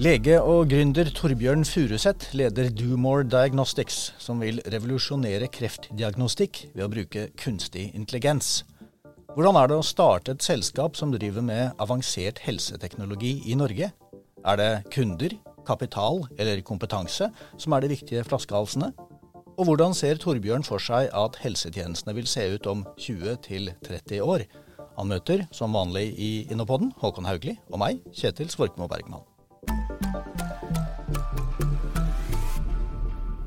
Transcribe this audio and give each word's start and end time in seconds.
Lege 0.00 0.38
og 0.40 0.70
gründer 0.72 1.10
Torbjørn 1.12 1.60
Furuseth 1.68 2.30
leder 2.32 2.70
Dumore 2.72 3.26
Diagnostics, 3.28 4.14
som 4.16 4.40
vil 4.40 4.62
revolusjonere 4.72 5.50
kreftdiagnostikk 5.52 6.62
ved 6.72 6.86
å 6.86 6.88
bruke 6.88 7.26
kunstig 7.36 7.90
intelligens. 7.92 8.62
Hvordan 9.34 9.58
er 9.60 9.68
det 9.68 9.76
å 9.76 9.84
starte 9.84 10.32
et 10.32 10.46
selskap 10.46 10.96
som 10.96 11.12
driver 11.12 11.44
med 11.44 11.76
avansert 11.84 12.40
helseteknologi 12.46 13.42
i 13.52 13.58
Norge? 13.60 13.92
Er 14.40 14.56
det 14.56 14.84
kunder, 14.94 15.34
kapital 15.68 16.22
eller 16.40 16.62
kompetanse 16.64 17.26
som 17.60 17.74
er 17.76 17.84
de 17.84 17.90
viktige 17.92 18.24
flaskehalsene? 18.24 18.88
Og 19.60 19.66
hvordan 19.68 19.92
ser 19.92 20.16
Torbjørn 20.16 20.64
for 20.64 20.80
seg 20.80 21.10
at 21.12 21.36
helsetjenestene 21.42 22.14
vil 22.16 22.28
se 22.30 22.46
ut 22.54 22.68
om 22.70 22.86
20-30 22.96 24.22
år? 24.24 24.46
Han 24.96 25.10
møter 25.12 25.44
som 25.52 25.76
vanlig 25.76 26.06
i 26.16 26.30
Innopoden 26.48 26.94
Håkon 27.02 27.28
Haugli 27.28 27.58
og 27.68 27.82
meg, 27.82 28.00
Kjetil 28.16 28.48
Svorkmo 28.48 28.88
Bergman. 28.88 29.26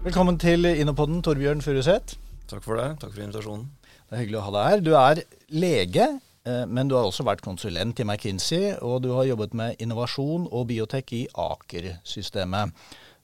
Velkommen 0.05 0.37
til 0.37 0.69
Innopoden, 0.69 1.23
Torbjørn 1.25 1.65
Furuseth. 1.65 2.19
Takk 2.51 2.61
for 2.61 2.77
det. 2.77 2.91
Takk 3.01 3.15
for 3.15 3.25
invitasjonen. 3.25 3.65
Det 4.05 4.13
er 4.13 4.21
hyggelig 4.27 4.43
å 4.43 4.45
ha 4.45 4.53
deg 4.59 4.69
her. 4.69 4.85
Du 4.85 4.93
er 4.99 5.23
lege, 5.57 6.07
men 6.43 6.89
du 6.91 6.97
har 6.97 7.07
også 7.07 7.23
vært 7.23 7.43
konsulent 7.45 8.01
i 8.01 8.03
McKinsey, 8.03 8.73
og 8.83 9.05
du 9.05 9.13
har 9.15 9.29
jobbet 9.29 9.53
med 9.55 9.79
innovasjon 9.79 10.49
og 10.51 10.67
biotek 10.73 11.13
i 11.15 11.21
Aker-systemet. 11.39 12.73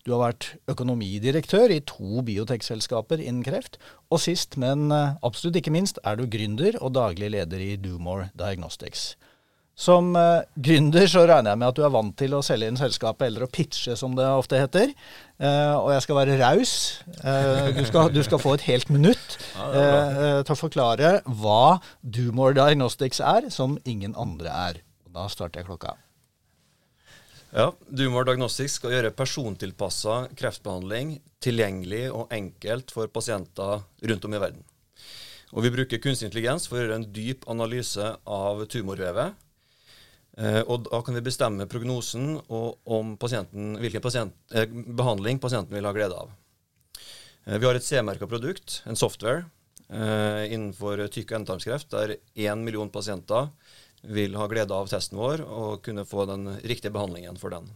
Du 0.08 0.14
har 0.16 0.22
vært 0.32 0.46
økonomidirektør 0.72 1.74
i 1.76 1.82
to 1.86 2.24
biotekselskaper 2.26 3.20
innen 3.20 3.44
kreft. 3.44 3.78
Og 4.10 4.22
sist, 4.24 4.56
men 4.62 4.88
eh, 4.96 5.18
absolutt 5.26 5.60
ikke 5.60 5.74
minst, 5.76 6.00
er 6.08 6.18
du 6.18 6.26
gründer 6.32 6.80
og 6.80 6.96
daglig 6.96 7.34
leder 7.36 7.62
i 7.62 7.76
Domore 7.78 8.30
Diagnostics. 8.40 9.12
Som 9.80 10.12
uh, 10.18 10.42
gründer 10.60 11.08
så 11.08 11.22
regner 11.24 11.54
jeg 11.54 11.60
med 11.62 11.70
at 11.70 11.78
du 11.78 11.86
er 11.88 11.94
vant 11.94 12.16
til 12.20 12.34
å 12.36 12.42
selge 12.44 12.68
inn 12.68 12.80
selskapet, 12.80 13.30
eller 13.30 13.46
å 13.46 13.52
pitche, 13.52 13.96
som 13.96 14.18
det 14.18 14.28
ofte 14.28 14.60
heter. 14.60 14.92
Uh, 15.40 15.78
og 15.78 15.94
jeg 15.94 16.04
skal 16.04 16.20
være 16.20 16.36
raus. 16.42 16.74
Uh, 17.24 17.72
du, 17.72 17.86
du, 18.18 18.22
skal 18.28 18.44
få 18.44 18.58
et 18.58 18.68
helt 18.68 18.92
minutt 18.92 19.38
til 19.40 20.52
å 20.52 20.60
forklare 20.60 21.14
hva 21.40 21.80
Dumor 22.04 22.58
Diagnostics 22.60 23.24
er, 23.24 23.48
som 23.56 23.80
ingen 23.88 24.18
andre 24.20 24.52
er. 24.52 24.84
Da 25.16 25.30
starter 25.32 25.64
jeg 25.64 25.72
klokka. 25.72 25.96
Ja, 27.56 27.72
Dumor 27.88 28.28
Diagnostics 28.28 28.76
skal 28.78 28.98
gjøre 28.98 29.16
persontilpassa 29.16 30.26
kreftbehandling 30.38 31.22
tilgjengelig 31.42 32.10
og 32.12 32.34
enkelt 32.36 32.92
for 32.94 33.08
pasienter 33.08 33.88
rundt 34.12 34.28
om 34.28 34.36
i 34.36 34.44
verden. 34.44 34.66
Og 35.56 35.64
Vi 35.64 35.72
bruker 35.74 36.04
kunstig 36.04 36.28
intelligens 36.28 36.68
for 36.68 36.78
å 36.78 36.84
gjøre 36.84 37.00
en 37.00 37.14
dyp 37.16 37.48
analyse 37.50 38.18
av 38.28 38.68
tumorvevet 38.70 39.40
og 40.40 40.86
Da 40.86 41.02
kan 41.04 41.18
vi 41.18 41.24
bestemme 41.26 41.68
prognosen 41.68 42.38
og 42.48 42.78
om 42.88 43.18
pasienten, 43.20 43.74
hvilken 43.82 44.04
pasient, 44.04 44.36
eh, 44.56 44.66
behandling 44.66 45.40
pasienten 45.40 45.76
vil 45.76 45.86
ha 45.86 45.92
glede 45.92 46.16
av. 46.16 46.32
Eh, 47.46 47.58
vi 47.58 47.66
har 47.66 47.76
et 47.76 47.84
C-merka 47.84 48.28
produkt, 48.28 48.82
en 48.86 48.96
software, 48.96 49.46
eh, 49.90 50.54
innenfor 50.54 50.98
tykk- 51.10 51.36
endetarmskreft, 51.36 51.90
der 51.90 52.18
én 52.36 52.64
million 52.64 52.90
pasienter 52.90 53.50
vil 54.04 54.36
ha 54.36 54.48
glede 54.48 54.72
av 54.72 54.88
testen 54.88 55.18
vår 55.18 55.42
og 55.42 55.84
kunne 55.84 56.06
få 56.06 56.26
den 56.28 56.60
riktige 56.62 56.92
behandlingen 56.92 57.38
for 57.38 57.50
den. 57.50 57.70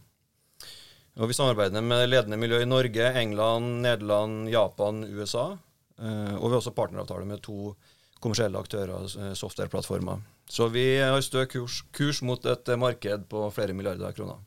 Og 1.17 1.27
Vi 1.27 1.33
samarbeider 1.33 1.81
med 1.81 2.09
ledende 2.09 2.37
miljø 2.37 2.61
i 2.61 2.65
Norge, 2.65 3.13
England, 3.13 3.81
Nederland, 3.83 4.49
Japan, 4.49 5.03
USA. 5.03 5.57
Eh, 5.99 6.35
og 6.35 6.49
vi 6.49 6.49
har 6.49 6.61
også 6.61 6.73
partneravtale 6.73 7.25
med 7.25 7.41
to 7.41 7.75
kommersielle 8.23 8.59
aktører, 8.59 9.03
eh, 9.19 9.33
softwareplattformer. 9.37 10.23
Så 10.49 10.69
vi 10.71 10.87
har 10.99 11.21
stø 11.23 11.45
kurs, 11.51 11.83
kurs 11.95 12.23
mot 12.25 12.45
et 12.49 12.73
marked 12.79 13.27
på 13.31 13.45
flere 13.55 13.75
milliarder 13.75 14.15
kroner. 14.15 14.41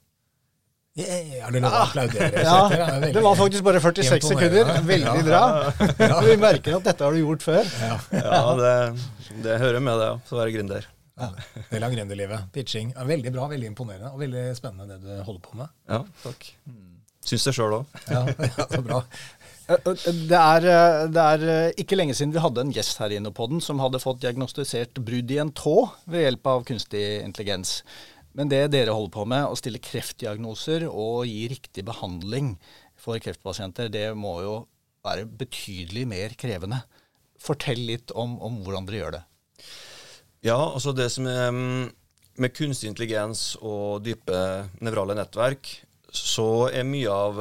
Ja, 0.96 1.50
det, 1.52 1.60
ah, 1.68 1.90
ja, 1.92 3.00
det 3.12 3.20
var 3.26 3.34
faktisk 3.36 3.64
bare 3.66 3.80
46 3.84 4.30
sekunder. 4.30 4.70
Veldig 4.86 5.24
bra. 5.26 5.42
Vi 6.24 6.36
merker 6.40 6.78
at 6.78 6.86
dette 6.88 7.04
har 7.04 7.12
du 7.12 7.20
gjort 7.20 7.44
før. 7.44 7.68
Ja, 8.16 8.38
det, 8.56 8.72
det 9.44 9.58
hører 9.60 9.84
med 9.84 10.00
det, 10.00 10.08
å 10.16 10.38
være 10.40 10.54
gründer. 10.54 10.88
Ja, 11.20 11.28
Del 11.68 11.84
av 11.84 11.92
gründerlivet. 11.92 12.48
Pitching. 12.52 12.94
Ja, 12.96 13.04
veldig 13.08 13.32
bra, 13.32 13.44
veldig 13.52 13.68
imponerende 13.74 14.14
og 14.14 14.24
veldig 14.24 14.46
spennende 14.56 14.96
det 14.96 15.04
du 15.04 15.20
holder 15.28 15.44
på 15.44 15.60
med. 15.60 15.74
Ja, 15.88 16.00
takk. 16.24 16.48
Syns 17.28 17.44
det 17.48 17.54
sjøl 17.56 17.76
òg. 17.82 18.00
Ja, 18.08 18.24
så 18.64 18.80
bra. 18.84 19.02
Eh, 19.66 19.74
eh, 19.74 20.10
det 20.30 20.38
er, 20.38 20.66
eh, 20.70 21.04
det 21.10 21.22
er, 21.22 21.72
ikke 21.80 21.98
lenge 21.98 22.14
siden 22.14 22.34
vi 22.34 22.42
hadde 22.42 22.62
en 22.62 22.74
gjest 22.74 23.00
her 23.02 23.16
inne 23.16 23.32
på 23.34 23.48
den 23.50 23.62
som 23.64 23.80
hadde 23.82 24.02
fått 24.02 24.22
diagnostisert 24.22 25.00
brudd 25.02 25.32
i 25.34 25.40
en 25.42 25.50
tå 25.50 25.88
ved 26.06 26.22
hjelp 26.22 26.52
av 26.52 26.66
kunstig 26.68 27.02
intelligens. 27.24 27.80
Men 28.36 28.52
det 28.52 28.66
dere 28.70 28.94
holder 28.94 29.14
på 29.16 29.24
med, 29.26 29.48
å 29.48 29.58
stille 29.58 29.82
kreftdiagnoser 29.82 30.86
og 30.86 31.26
gi 31.26 31.48
riktig 31.50 31.86
behandling 31.88 32.54
for 33.00 33.18
kreftpasienter, 33.22 33.90
det 33.90 34.10
må 34.14 34.38
jo 34.44 34.56
være 35.06 35.26
betydelig 35.26 36.04
mer 36.10 36.34
krevende. 36.38 36.82
Fortell 37.40 37.80
litt 37.88 38.12
om, 38.14 38.36
om 38.42 38.60
hvordan 38.62 38.86
dere 38.86 39.00
gjør 39.00 39.16
det. 39.18 39.22
Ja, 40.46 40.58
altså 40.60 40.92
det 40.94 41.08
som 41.10 41.26
er 41.26 41.50
med 41.56 42.54
kunstig 42.54 42.92
intelligens 42.92 43.54
og 43.64 44.04
dype 44.04 44.68
nevrale 44.84 45.16
nettverk, 45.16 45.72
så 46.12 46.68
er 46.68 46.86
mye 46.86 47.10
av 47.10 47.40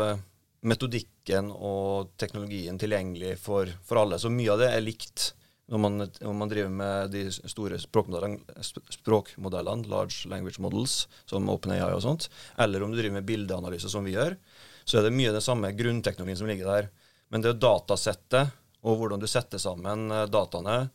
metodikken 1.26 1.52
og 1.52 2.12
teknologien 2.18 2.78
tilgjengelig 2.78 3.40
for, 3.40 3.68
for, 3.84 3.98
alle. 3.98 4.20
Så 4.20 4.30
mye 4.30 4.52
av 4.52 4.60
det 4.60 4.72
er 4.72 4.84
likt 4.84 5.34
når 5.68 5.80
man, 5.80 5.98
når 6.22 6.34
man 6.34 6.50
driver 6.50 6.70
med 6.70 7.12
de 7.12 7.32
store 7.32 7.80
språkmodellene, 7.80 9.88
large 9.90 10.30
language 10.30 10.62
models, 10.62 11.08
som 11.26 11.50
OpenAI 11.50 11.96
og 11.96 12.04
sånt, 12.04 12.30
eller 12.58 12.84
om 12.84 12.92
du 12.92 13.00
driver 13.00 13.18
med 13.18 13.26
bildeanalyse, 13.26 13.90
som 13.90 14.06
vi 14.06 14.14
gjør, 14.14 14.38
så 14.86 15.00
er 15.00 15.08
det 15.08 15.16
mye 15.16 15.32
av 15.32 15.40
den 15.40 15.42
samme 15.42 15.72
grunnteknologien 15.74 16.38
som 16.38 16.48
ligger 16.48 16.70
der. 16.70 16.90
Men 17.30 17.42
det 17.42 17.50
er 17.50 17.60
datasettet 17.60 18.54
og 18.86 19.00
hvordan 19.00 19.20
du 19.20 19.26
setter 19.26 19.58
sammen 19.58 20.12
eh, 20.12 20.28
dataene, 20.30 20.92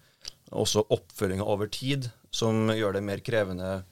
også 0.50 0.84
oppfølginga 0.94 1.42
over 1.42 1.66
tid, 1.70 2.06
som 2.30 2.70
gjør 2.70 2.94
det 2.94 3.02
mer 3.02 3.18
krevende 3.26 3.82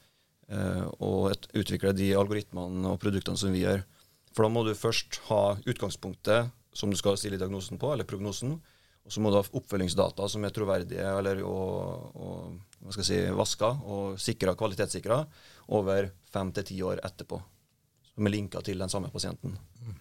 eh, 0.47 0.85
å 1.03 1.33
utvikle 1.59 1.91
de 1.99 2.13
algoritmene 2.15 2.93
og 2.93 3.01
produktene 3.03 3.39
som 3.39 3.51
vi 3.51 3.65
gjør. 3.65 3.83
For 4.39 4.47
da 4.47 4.55
må 4.55 4.63
du 4.63 4.71
først 4.79 5.17
ha 5.27 5.43
utgangspunktet 5.67 6.53
som 6.79 6.93
du 6.93 6.95
skal 6.95 7.17
stille 7.19 7.41
diagnosen 7.41 7.75
på, 7.81 7.91
eller 7.91 8.07
prognosen. 8.07 8.53
Og 9.03 9.11
så 9.11 9.23
må 9.25 9.33
du 9.33 9.39
ha 9.41 9.43
oppfølgingsdata 9.43 10.29
som 10.31 10.45
er 10.47 10.55
troverdige 10.55 11.03
eller 11.19 11.41
og, 11.43 12.13
og 12.15 12.85
hva 12.85 12.95
skal 12.95 13.03
jeg 13.03 13.09
si, 13.09 13.35
vaska 13.35 13.71
og 13.91 14.21
sikra, 14.23 14.55
kvalitetssikra 14.55 15.17
over 15.75 16.13
fem 16.31 16.53
til 16.55 16.69
ti 16.69 16.79
år 16.87 17.03
etterpå. 17.03 17.41
Som 18.13 18.31
er 18.31 18.35
linka 18.37 18.63
til 18.63 18.79
den 18.79 18.93
samme 18.93 19.11
pasienten. 19.11 19.59
Mm. 19.83 19.99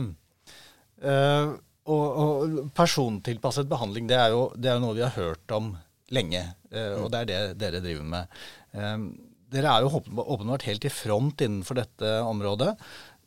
Mm. 0.00 0.12
Uh, 1.04 1.52
og, 1.92 2.06
og, 2.22 2.56
persontilpasset 2.78 3.68
behandling, 3.68 4.08
det 4.08 4.16
er, 4.16 4.32
jo, 4.32 4.48
det 4.56 4.70
er, 4.70 4.78
jo, 4.78 4.86
noe 4.86 4.96
vi 4.96 5.04
har 5.04 5.12
hørt 5.18 5.52
om 5.58 5.74
lenge. 6.16 6.40
Uh, 6.72 7.02
og 7.02 7.10
det 7.12 7.20
er 7.20 7.28
det 7.28 7.40
dere 7.60 7.84
driver 7.84 8.08
med. 8.16 8.40
Uh, 8.72 9.10
dere 9.52 9.74
er 9.74 9.84
jo 9.84 10.00
åpenbart 10.24 10.66
helt 10.70 10.88
i 10.88 10.94
front 10.94 11.44
innenfor 11.44 11.78
dette 11.78 12.16
området. 12.24 12.72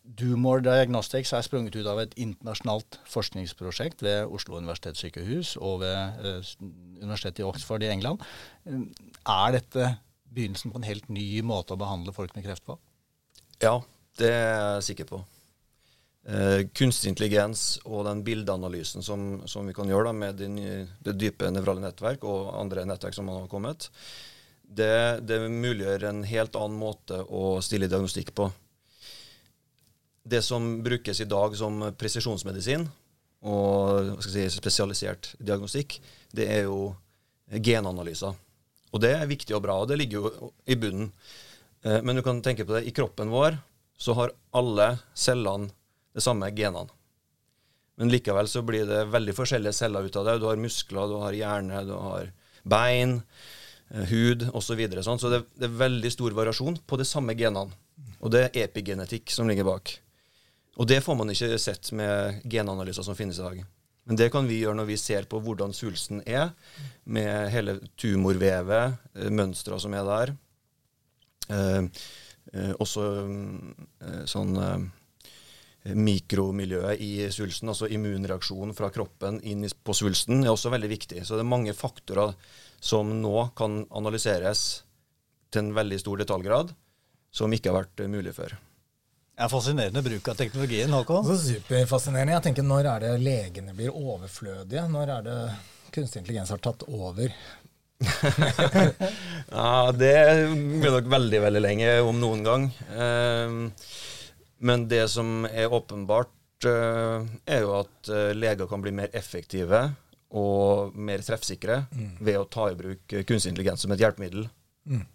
Dumore 0.03 0.63
Diagnostics 0.65 1.31
er 1.35 1.45
sprunget 1.45 1.75
ut 1.77 1.87
av 1.89 1.99
et 2.01 2.13
internasjonalt 2.19 2.99
forskningsprosjekt 3.09 4.03
ved 4.05 4.31
Oslo 4.33 4.57
universitetssykehus 4.57 5.55
og 5.57 5.81
ved 5.83 6.21
eh, 6.25 6.53
Universitetet 7.01 7.43
i 7.43 7.47
Oxford 7.47 7.85
i 7.85 7.91
England. 7.93 8.23
Uh, 8.65 8.87
er 9.23 9.57
dette 9.59 9.91
begynnelsen 10.29 10.73
på 10.73 10.81
en 10.81 10.87
helt 10.87 11.09
ny 11.13 11.27
måte 11.45 11.75
å 11.75 11.81
behandle 11.81 12.13
folk 12.15 12.33
med 12.35 12.47
kreft 12.47 12.65
på? 12.67 12.77
Ja, 13.61 13.79
det 14.19 14.31
er 14.33 14.49
jeg 14.79 14.87
sikker 14.91 15.09
på. 15.09 15.21
Eh, 16.29 16.65
kunstig 16.75 17.13
intelligens 17.13 17.79
og 17.87 18.03
den 18.05 18.21
bildeanalysen 18.27 19.05
som, 19.05 19.39
som 19.49 19.67
vi 19.69 19.73
kan 19.73 19.89
gjøre 19.89 20.09
da, 20.09 20.15
med 20.15 20.35
det, 20.37 20.49
nye, 20.51 20.81
det, 21.05 21.15
dype 21.17 21.47
nevrale 21.49 21.81
nettverk 21.81 22.25
og 22.27 22.51
andre 22.59 22.83
nettverk 22.85 23.15
som 23.15 23.31
har 23.31 23.47
kommet, 23.51 23.87
det, 24.61 25.23
det 25.25 25.39
muliggjør 25.47 26.09
en 26.09 26.25
helt 26.29 26.57
annen 26.59 26.77
måte 26.77 27.23
å 27.23 27.57
stille 27.65 27.89
diagnostikk 27.89 28.33
på 28.37 28.49
det 30.29 30.41
som 30.45 30.67
brukes 30.85 31.21
i 31.21 31.27
dag 31.29 31.55
som 31.57 31.81
presisjonsmedisin 31.97 32.85
og 33.49 34.19
si, 34.25 34.43
spesialisert 34.51 35.33
diagnostikk, 35.39 35.99
det 36.35 36.47
er 36.51 36.65
jo 36.67 36.91
genanalyser. 37.49 38.35
Og 38.89 39.01
det 39.03 39.13
er 39.15 39.29
viktig 39.29 39.55
og 39.55 39.63
bra, 39.63 39.77
og 39.81 39.89
det 39.89 39.99
ligger 40.01 40.19
jo 40.19 40.51
i 40.69 40.77
bunnen. 40.79 41.11
Eh, 41.85 42.01
men 42.03 42.17
du 42.17 42.23
kan 42.25 42.41
tenke 42.45 42.65
på 42.65 42.75
det, 42.75 42.85
i 42.89 42.95
kroppen 42.95 43.31
vår 43.33 43.57
så 43.99 44.15
har 44.15 44.33
alle 44.55 44.93
cellene 45.17 45.71
det 46.15 46.23
samme 46.23 46.49
genene. 46.55 46.89
Men 47.99 48.11
likevel 48.13 48.47
så 48.47 48.63
blir 48.63 48.87
det 48.87 49.09
veldig 49.11 49.35
forskjellige 49.35 49.75
celler 49.75 50.07
ut 50.07 50.15
av 50.15 50.27
det. 50.27 50.37
Du 50.39 50.47
har 50.47 50.59
muskler, 50.59 51.09
du 51.11 51.17
har 51.19 51.35
hjerne, 51.35 51.81
du 51.87 51.95
har 51.99 52.29
bein, 52.63 53.19
eh, 53.91 54.05
hud 54.11 54.47
osv. 54.53 54.71
Så, 54.71 54.79
videre, 54.79 55.03
sånn. 55.05 55.19
så 55.19 55.31
det, 55.33 55.43
det, 55.59 55.67
er 55.67 55.81
veldig 55.83 56.11
stor 56.15 56.35
variasjon 56.37 56.79
på 56.87 56.99
de 56.99 57.07
samme 57.07 57.35
genene. 57.39 57.75
Og 58.19 58.31
det 58.33 58.47
er 58.47 58.63
epigenetikk 58.65 59.31
som 59.31 59.47
ligger 59.47 59.67
bak. 59.67 59.97
Og 60.79 60.87
det 60.87 61.01
får 61.03 61.17
man 61.19 61.31
ikke 61.33 61.57
sett 61.59 61.91
med 61.91 62.39
genanalyser 62.47 63.03
som 63.03 63.17
finnes 63.17 63.39
i 63.39 63.43
dag. 63.43 63.63
Men 64.07 64.17
det 64.17 64.29
kan 64.33 64.47
vi 64.47 64.61
gjøre 64.61 64.79
når 64.79 64.87
vi 64.89 64.95
ser 64.97 65.27
på 65.29 65.41
hvordan 65.43 65.73
svulsten 65.75 66.23
er, 66.25 66.53
med 67.03 67.51
hele 67.53 67.75
tumorvevet, 67.99 68.95
eh, 69.19 69.27
mønstra 69.29 69.77
som 69.81 69.93
er 69.93 70.07
der. 70.07 70.31
Eh, 71.49 71.83
eh, 72.53 72.71
også 72.79 73.03
eh, 73.27 74.23
sånn 74.29 74.55
eh, 74.63 74.87
mikromiljøet 75.99 77.03
i 77.03 77.11
svulsten, 77.33 77.69
altså 77.69 77.89
immunreaksjon 77.91 78.73
fra 78.77 78.89
kroppen 78.93 79.41
inn 79.43 79.67
på 79.67 79.95
svulsten, 79.95 80.45
er 80.45 80.55
også 80.55 80.71
veldig 80.73 80.89
viktig. 80.95 81.25
Så 81.25 81.35
det 81.35 81.43
er 81.43 81.51
mange 81.51 81.75
faktorer 81.77 82.33
som 82.79 83.11
nå 83.19 83.49
kan 83.59 83.83
analyseres 83.91 84.63
til 85.51 85.65
en 85.67 85.75
veldig 85.75 85.99
stor 86.01 86.23
detaljgrad, 86.23 86.73
som 87.35 87.51
ikke 87.53 87.69
har 87.69 87.83
vært 87.83 88.07
mulig 88.09 88.33
før. 88.37 88.57
Det 89.39 89.45
er 89.45 89.51
fascinerende 89.53 90.01
bruk 90.03 90.25
av 90.27 90.35
teknologien, 90.35 90.91
Håkon. 90.91 91.23
Så 91.23 91.37
superfascinerende. 91.39 92.33
Jeg 92.33 92.43
tenker, 92.49 92.63
Når 92.67 92.87
er 92.91 93.03
det 93.05 93.11
legene 93.23 93.71
blir 93.71 93.93
overflødige? 93.95 94.81
Når 94.91 95.11
er 95.13 95.21
det 95.23 95.35
kunstig 95.95 96.19
intelligens 96.19 96.49
har 96.51 96.59
tatt 96.59 96.83
over? 96.83 97.31
ja, 99.61 99.91
Det 99.95 100.11
blir 100.81 100.91
nok 100.91 101.07
veldig 101.13 101.39
veldig 101.45 101.61
lenge, 101.63 101.93
om 102.03 102.19
noen 102.19 102.43
gang. 102.43 102.65
Eh, 102.91 103.55
men 104.59 104.83
det 104.91 105.05
som 105.15 105.47
er 105.47 105.71
åpenbart, 105.71 106.67
eh, 106.67 107.23
er 107.47 107.63
jo 107.63 107.77
at 107.77 108.11
eh, 108.11 108.33
leger 108.35 108.67
kan 108.67 108.83
bli 108.83 108.91
mer 108.91 109.15
effektive 109.15 109.85
og 110.35 110.99
mer 110.99 111.23
treffsikre 111.23 111.85
mm. 111.87 112.11
ved 112.19 112.41
å 112.41 112.49
ta 112.51 112.67
i 112.73 112.75
bruk 112.75 113.07
kunstig 113.07 113.53
intelligens 113.53 113.87
som 113.87 113.95
et 113.95 114.03
hjelpemiddel. 114.03 114.51
Mm. 114.83 115.07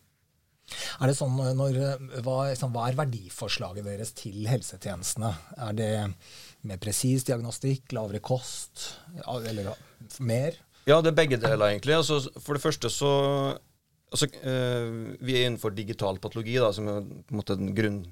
Er 1.01 1.11
det 1.11 1.17
sånn 1.19 1.35
når, 1.37 1.79
hva, 2.25 2.37
liksom, 2.51 2.73
hva, 2.75 2.89
er 2.89 2.99
verdiforslaget 2.99 3.87
deres 3.87 4.15
til 4.17 4.47
helsetjenestene? 4.49 5.33
Er 5.69 5.77
det 5.77 5.91
mer 6.65 6.81
presis 6.83 7.27
diagnostikk, 7.29 7.93
lavere 7.97 8.23
kost, 8.25 8.87
eller 9.27 9.75
mer? 10.25 10.57
Ja, 10.89 11.01
det 11.01 11.13
er 11.13 11.21
begge 11.21 11.41
deler, 11.41 11.71
egentlig. 11.71 11.97
Altså, 11.97 12.21
for 12.41 12.57
det 12.57 12.65
første 12.65 12.91
så 12.93 13.13
altså, 14.13 14.29
øh, 14.45 15.17
Vi 15.21 15.37
er 15.37 15.47
innenfor 15.47 15.73
digital 15.77 16.21
patologi, 16.21 16.59
da, 16.61 16.73
som 16.73 16.89
er 16.89 17.01
på 17.05 17.35
en 17.35 17.41
måte 17.41 17.57
grunn, 17.77 18.03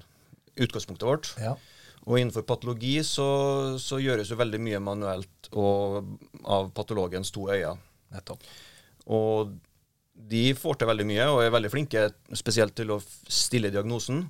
utgangspunktet 0.53 1.07
vårt. 1.07 1.33
Ja. 1.41 1.55
Og 2.03 2.19
innenfor 2.19 2.43
patologi 2.47 2.97
så, 3.07 3.27
så, 3.79 3.99
gjøres 4.01 4.33
jo 4.33 4.39
veldig 4.39 4.59
mye 4.59 4.81
manuelt 4.83 5.49
og 5.53 6.09
av 6.43 6.71
patologens 6.75 7.31
to 7.31 7.47
øyne. 7.53 7.77
Nettopp. 8.13 8.43
Og 9.15 9.53
de 10.13 10.53
får 10.57 10.79
til 10.79 10.89
veldig 10.89 11.05
mye 11.09 11.25
og 11.31 11.41
er 11.43 11.53
veldig 11.53 11.71
flinke, 11.73 12.05
spesielt 12.37 12.75
til 12.77 12.93
å 12.93 13.01
stille 13.01 13.71
diagnosen. 13.73 14.27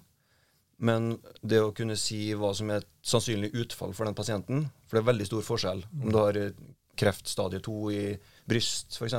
Men 0.84 1.14
det 1.42 1.62
å 1.64 1.74
kunne 1.76 1.98
si 2.00 2.34
hva 2.36 2.52
som 2.58 2.72
er 2.72 2.82
et 2.82 2.90
sannsynlig 3.06 3.54
utfall 3.62 3.94
for 3.96 4.10
den 4.10 4.18
pasienten 4.18 4.66
For 4.88 4.98
det 4.98 5.04
er 5.04 5.12
veldig 5.12 5.28
stor 5.30 5.46
forskjell. 5.46 5.84
Om 6.02 6.10
du 6.10 6.18
har 6.18 6.40
kreft 7.00 7.30
stadie 7.30 7.62
2 7.64 7.76
i 7.94 8.02
bryst, 8.50 8.98
f.eks., 8.98 9.16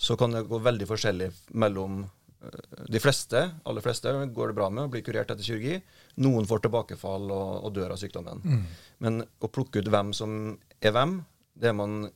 så 0.00 0.16
kan 0.16 0.32
det 0.32 0.46
gå 0.48 0.58
veldig 0.64 0.86
forskjellig 0.88 1.28
mellom 1.60 1.98
eh, 2.00 2.84
de 2.88 3.00
fleste, 3.02 3.42
aller 3.68 3.84
fleste 3.84 4.14
går 4.32 4.50
det 4.50 4.56
bra 4.56 4.70
med 4.72 4.86
å 4.86 4.92
bli 4.92 5.02
kurert 5.04 5.28
etter 5.28 5.44
kirurgi. 5.44 5.76
Noen 6.24 6.48
får 6.48 6.64
tilbakefall 6.64 7.28
og, 7.28 7.50
og 7.68 7.74
dør 7.76 7.92
av 7.92 8.00
sykdommen. 8.00 8.40
Mm. 8.40 8.62
Men 9.04 9.20
å 9.20 9.52
plukke 9.52 9.82
ut 9.82 9.90
hvem 9.92 10.14
som 10.16 10.38
er 10.80 10.94
hvem, 10.96 11.18
det 11.60 11.72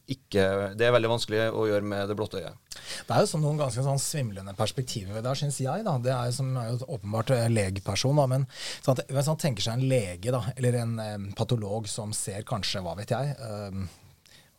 ikke, 0.08 0.44
det 0.78 0.86
er 0.86 0.94
veldig 0.94 1.10
vanskelig 1.10 1.40
å 1.52 1.66
gjøre 1.68 1.84
med 1.84 2.08
det 2.08 2.16
blotte 2.16 2.38
øyet. 2.40 2.60
Det 3.04 3.12
er 3.12 3.24
jo 3.24 3.28
sånn 3.28 3.42
noen 3.44 3.58
ganske 3.60 3.82
sånn 3.84 4.00
svimlende 4.00 4.54
perspektiver 4.56 5.20
det, 5.24 5.34
syns 5.36 5.58
jeg. 5.60 5.84
da. 5.84 5.98
Det 6.00 6.12
er 6.14 6.30
jo, 6.30 6.36
som 6.38 6.54
er 6.60 6.70
jo 6.70 6.88
åpenbart 6.96 7.34
legeperson, 7.52 8.16
da, 8.20 8.24
men 8.30 8.46
sånn 8.54 8.96
at, 8.96 9.04
hvis 9.10 9.28
man 9.32 9.42
tenker 9.42 9.66
seg 9.66 9.76
en 9.76 9.90
lege 9.90 10.32
da, 10.32 10.40
eller 10.54 10.80
en 10.80 10.96
eh, 11.02 11.28
patolog 11.36 11.90
som 11.90 12.14
ser 12.16 12.46
kanskje, 12.48 12.82
hva 12.84 12.96
vet 12.98 13.12
jeg 13.12 13.36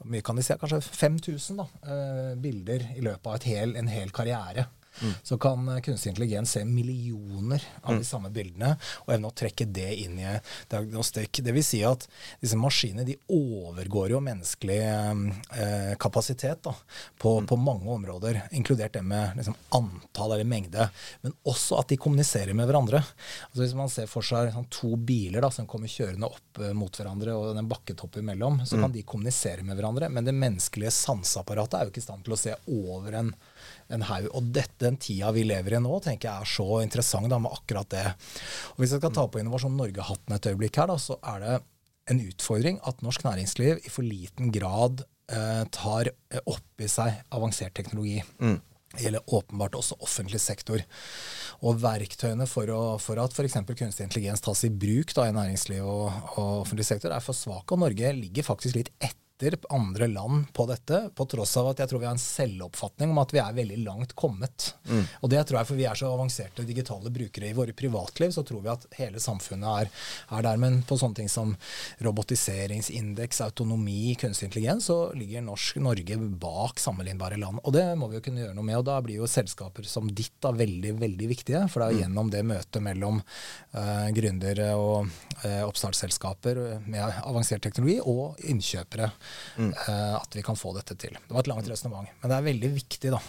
hvor 0.05 0.11
mye 0.11 0.25
kan 0.25 0.37
de 0.37 0.43
se? 0.45 0.57
Kanskje 0.59 0.81
5000 0.85 1.61
da, 1.61 1.65
eh, 1.89 2.33
bilder 2.39 2.89
i 2.95 3.03
løpet 3.05 3.31
av 3.31 3.47
hel, 3.47 3.75
en 3.79 3.87
hel 3.89 4.11
karriere. 4.13 4.67
Mm. 5.01 5.13
så 5.23 5.37
kan 5.37 5.67
eh, 5.69 5.81
kunstig 5.81 6.09
intelligens 6.09 6.51
se 6.51 6.65
millioner 6.65 7.63
av 7.81 7.91
mm. 7.91 7.99
de 7.99 8.05
samme 8.07 8.29
bildene 8.29 8.75
og 9.05 9.13
evne 9.13 9.27
å 9.29 9.35
trekke 9.35 9.67
det 9.75 9.89
inn 10.05 10.19
i 10.19 10.27
diagnostikk. 10.71 11.41
Det 11.43 11.55
vil 11.55 11.65
si 11.65 11.81
at 11.87 12.07
disse 12.41 12.57
maskinene 12.59 13.05
de 13.07 13.17
overgår 13.31 14.13
jo 14.15 14.21
menneskelig 14.23 14.79
eh, 14.85 15.91
kapasitet 15.99 16.63
da, 16.63 16.75
på, 17.19 17.37
mm. 17.39 17.49
på, 17.51 17.59
mange 17.59 17.91
områder, 17.91 18.41
inkludert 18.55 18.95
det 18.95 19.03
med 19.03 19.35
liksom, 19.39 19.57
antall 19.75 20.37
eller 20.37 20.47
mengde. 20.47 20.87
Men 21.21 21.35
også 21.43 21.79
at 21.81 21.91
de 21.91 21.99
kommuniserer 21.99 22.55
med 22.55 22.69
hverandre. 22.69 23.03
Altså 23.49 23.63
Hvis 23.63 23.77
man 23.77 23.91
ser 23.91 24.09
for 24.11 24.25
seg 24.25 24.53
sånn, 24.53 24.69
to 24.71 24.95
biler 24.95 25.43
da, 25.43 25.51
som 25.51 25.67
kommer 25.69 25.91
kjørende 25.91 26.29
opp 26.29 26.61
eh, 26.61 26.73
mot 26.77 27.01
hverandre, 27.01 27.35
og 27.35 27.59
en 27.59 27.71
bakketopp 27.71 28.21
imellom, 28.21 28.61
så 28.65 28.77
kan 28.77 28.89
mm. 28.89 28.95
de 28.95 29.05
kommunisere 29.07 29.65
med 29.67 29.77
hverandre. 29.79 30.09
Men 30.13 30.27
det 30.27 30.35
menneskelige 30.37 30.93
sanseapparatet 30.95 31.79
er 31.79 31.87
jo 31.87 31.93
ikke 31.93 32.03
i 32.03 32.07
stand 32.07 32.25
til 32.25 32.35
å 32.37 32.39
se 32.39 32.55
over 32.71 33.19
en 33.19 33.35
en 33.93 34.05
haug. 34.09 34.27
Og 34.37 34.51
dette, 34.55 34.79
den 34.83 34.99
tida 35.01 35.31
vi 35.35 35.45
lever 35.47 35.77
i 35.77 35.81
nå, 35.83 35.93
tenker 36.03 36.29
jeg 36.29 36.45
er 36.45 36.53
så 36.55 36.81
interessant 36.83 37.31
da, 37.31 37.39
med 37.41 37.53
akkurat 37.55 37.89
det. 37.93 38.05
Og 38.75 38.83
Hvis 38.83 38.95
jeg 38.95 39.03
skal 39.03 39.15
ta 39.15 39.25
på 39.29 39.41
Innovasjon 39.41 39.77
Norge-hatten 39.79 40.37
et 40.37 40.51
øyeblikk 40.51 40.81
her, 40.81 40.91
da, 40.91 40.99
så 41.01 41.19
er 41.33 41.43
det 41.43 41.57
en 42.11 42.21
utfordring 42.21 42.79
at 42.85 43.01
norsk 43.01 43.25
næringsliv 43.25 43.81
i 43.81 43.91
for 43.91 44.05
liten 44.05 44.51
grad 44.53 45.05
eh, 45.33 45.63
tar 45.73 46.11
opp 46.45 46.83
i 46.83 46.89
seg 46.91 47.21
avansert 47.33 47.73
teknologi. 47.77 48.19
Mm. 48.37 48.59
Det 48.95 49.03
gjelder 49.03 49.33
åpenbart 49.35 49.75
også 49.75 49.97
offentlig 50.05 50.39
sektor. 50.39 50.83
Og 51.65 51.81
verktøyene 51.81 52.47
for, 52.47 52.69
å, 52.71 52.95
for 53.01 53.19
at 53.19 53.35
f.eks. 53.35 53.57
kunstig 53.67 54.07
intelligens 54.07 54.43
tas 54.43 54.63
i 54.67 54.71
bruk 54.71 55.11
da, 55.17 55.27
i 55.27 55.35
næringsliv 55.35 55.83
og, 55.83 56.07
og, 56.35 56.61
offentlig 56.63 56.87
sektor, 56.87 57.11
er 57.11 57.23
for 57.23 57.37
svake. 57.37 57.75
Og 57.75 57.83
Norge 57.83 58.13
ligger 58.15 58.47
faktisk 58.47 58.79
litt 58.79 58.93
etter 58.99 59.19
etter 59.35 59.57
andre 59.69 60.07
land 60.07 60.53
på 60.53 60.65
dette, 60.65 61.09
på 61.15 61.25
tross 61.27 61.57
av 61.57 61.73
at 61.73 61.81
jeg 61.81 61.91
tror 61.91 61.99
vi 61.99 62.07
har 62.07 62.15
en 62.15 62.21
selvoppfatning 62.21 63.11
om 63.11 63.19
at 63.19 63.33
vi 63.35 63.41
er 63.43 63.55
veldig 63.57 63.77
langt 63.83 64.13
kommet. 64.15 64.69
Mm. 64.87 65.01
Og 65.19 65.31
det 65.31 65.41
tror 65.43 65.59
jeg 65.59 65.67
for 65.67 65.79
vi 65.79 65.87
er 65.89 65.99
så 65.99 66.11
avanserte 66.13 66.63
digitale 66.63 67.11
brukere 67.11 67.49
i 67.49 67.55
våre 67.57 67.75
privatliv, 67.75 68.31
så 68.31 68.45
tror 68.47 68.63
vi 68.63 68.71
at 68.71 68.85
hele 68.95 69.19
samfunnet 69.19 69.67
er, 69.83 69.91
er 70.37 70.45
der. 70.47 70.61
Men 70.61 70.79
på 70.87 70.95
sånne 70.99 71.19
ting 71.19 71.31
som 71.31 71.51
robotiseringsindeks, 72.05 73.41
autonomi, 73.43 74.15
kunstig 74.19 74.47
intelligens, 74.47 74.87
så 74.87 75.11
ligger 75.19 75.43
norsk 75.43 75.81
Norge 75.83 76.19
bak 76.39 76.79
sammenlignbare 76.79 77.39
land. 77.41 77.59
Og 77.65 77.75
det 77.75 77.85
må 77.99 78.07
vi 78.11 78.19
jo 78.19 78.23
kunne 78.29 78.45
gjøre 78.45 78.55
noe 78.55 78.69
med. 78.69 78.79
Og 78.79 78.87
da 78.87 79.01
blir 79.03 79.19
jo 79.19 79.29
selskaper 79.29 79.87
som 79.89 80.07
ditt 80.07 80.37
da 80.43 80.53
veldig, 80.55 80.95
veldig 81.01 81.29
viktige. 81.33 81.65
For 81.71 81.83
det 81.83 81.89
er 81.89 81.97
mm. 81.97 82.01
gjennom 82.05 82.31
det 82.31 82.45
møtet 82.47 82.87
mellom 82.87 83.19
uh, 83.19 84.07
gründere 84.15 84.71
og 84.79 85.11
uh, 85.43 85.61
oppstartsselskaper 85.67 86.63
med 86.87 87.03
avansert 87.25 87.67
teknologi 87.67 87.99
og 87.99 88.39
innkjøpere 88.47 89.11
mm. 89.57 89.71
uh, 89.71 90.15
at 90.19 90.35
vi 90.35 90.43
kan 90.45 90.57
få 90.59 90.73
dette 90.75 90.95
til. 90.99 91.15
Det 91.15 91.33
var 91.33 91.43
et 91.43 91.51
langt 91.51 91.69
resonnement, 91.69 92.09
men 92.21 92.31
det 92.31 92.37
er 92.37 92.47
veldig 92.47 92.71
viktig, 92.75 93.11
da. 93.13 93.21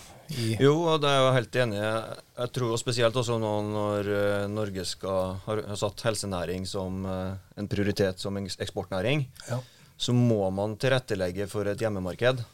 jo, 0.62 0.72
og 0.90 1.02
det 1.02 1.10
er 1.10 1.20
jeg 1.20 1.36
helt 1.38 1.58
enig 1.62 1.78
i. 1.80 1.92
Jeg 2.40 2.52
tror 2.58 2.80
spesielt 2.80 3.20
også 3.22 3.38
nå 3.42 3.52
når 3.70 4.10
uh, 4.10 4.48
Norge 4.52 4.86
skal, 4.88 5.36
har, 5.46 5.62
satt 5.78 6.06
helsenæring 6.08 6.66
som 6.68 7.06
uh, 7.06 7.36
en 7.58 7.70
prioritet 7.70 8.22
som 8.22 8.38
eksportnæring, 8.40 9.26
ja. 9.50 9.60
så 9.96 10.16
må 10.16 10.42
man 10.54 10.78
tilrettelegge 10.80 11.48
for 11.50 11.68
et 11.70 11.80
hjemmemarked. 11.80 12.44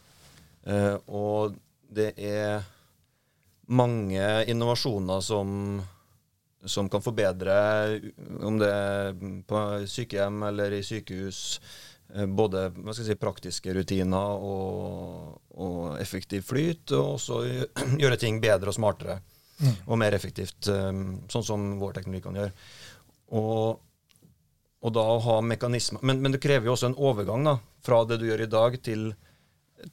og 1.10 1.56
det 1.90 2.12
er 2.16 2.62
mange 3.66 4.22
innovasjoner 4.46 5.20
som 5.20 5.82
som 6.62 6.86
kan 6.86 7.02
forbedre, 7.02 7.54
om 8.46 8.54
det 8.60 8.68
er 8.70 9.16
på 9.50 9.62
sykehjem 9.90 10.44
eller 10.46 10.76
i 10.76 10.84
sykehus, 10.86 11.40
Eh, 11.58 11.91
både 12.12 12.66
si, 12.96 13.14
praktiske 13.16 13.72
rutiner 13.74 14.42
og, 14.44 15.38
og, 15.56 16.00
effektiv 16.00 16.42
flyt, 16.48 16.92
og 16.92 17.14
også 17.16 17.40
gjøre 18.02 18.18
ting 18.20 18.40
bedre 18.42 18.68
og 18.72 18.76
smartere 18.76 19.16
mm. 19.62 19.74
og 19.86 19.98
mer 20.00 20.12
effektivt, 20.16 20.68
eh, 20.68 20.92
sånn 21.32 21.46
som 21.46 21.78
vår 21.80 21.92
teknologi 21.98 22.22
kan 22.26 22.36
gjøre. 22.40 22.52
Og, 23.38 23.80
og 24.82 24.90
da 24.92 25.04
ha 25.26 25.36
mekanismer 25.46 26.00
men, 26.04 26.20
men, 26.20 26.32
det 26.34 26.44
krever 26.44 26.66
jo 26.68 26.74
også 26.76 26.90
en 26.90 27.00
overgang 27.00 27.40
da, 27.48 27.54
fra 27.86 27.98
det 28.08 28.16
du 28.20 28.26
gjør 28.28 28.44
i 28.44 28.54
dag, 28.58 28.70
til, 28.84 29.02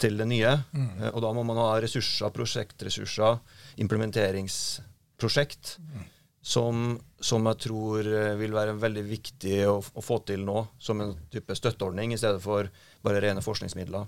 til 0.02 0.14
det 0.20 0.28
nye. 0.30 0.54
Mm. 0.76 0.92
Eh, 1.00 1.12
og 1.14 1.20
da 1.26 1.30
må 1.36 1.42
man 1.48 1.62
ha 1.64 1.70
ressurser, 1.80 2.30
prosjektressurser, 2.36 3.34
implementeringsprosjekt. 3.86 5.64
Mm 5.88 6.19
som, 6.42 7.00
som, 7.20 7.46
jeg 7.52 7.60
tror 7.66 8.08
eh, 8.08 8.36
vil 8.40 8.56
være 8.56 8.78
veldig 8.80 9.04
viktig 9.10 9.58
å, 9.68 9.80
å, 9.80 10.04
få 10.04 10.22
til 10.28 10.46
nå, 10.48 10.62
som 10.80 11.02
en 11.04 11.16
type 11.34 11.56
støtteordning, 11.58 12.14
i 12.14 12.20
stedet 12.20 12.42
for 12.44 12.70
bare 13.04 13.22
rene 13.24 13.44
forskningsmidler. 13.44 14.08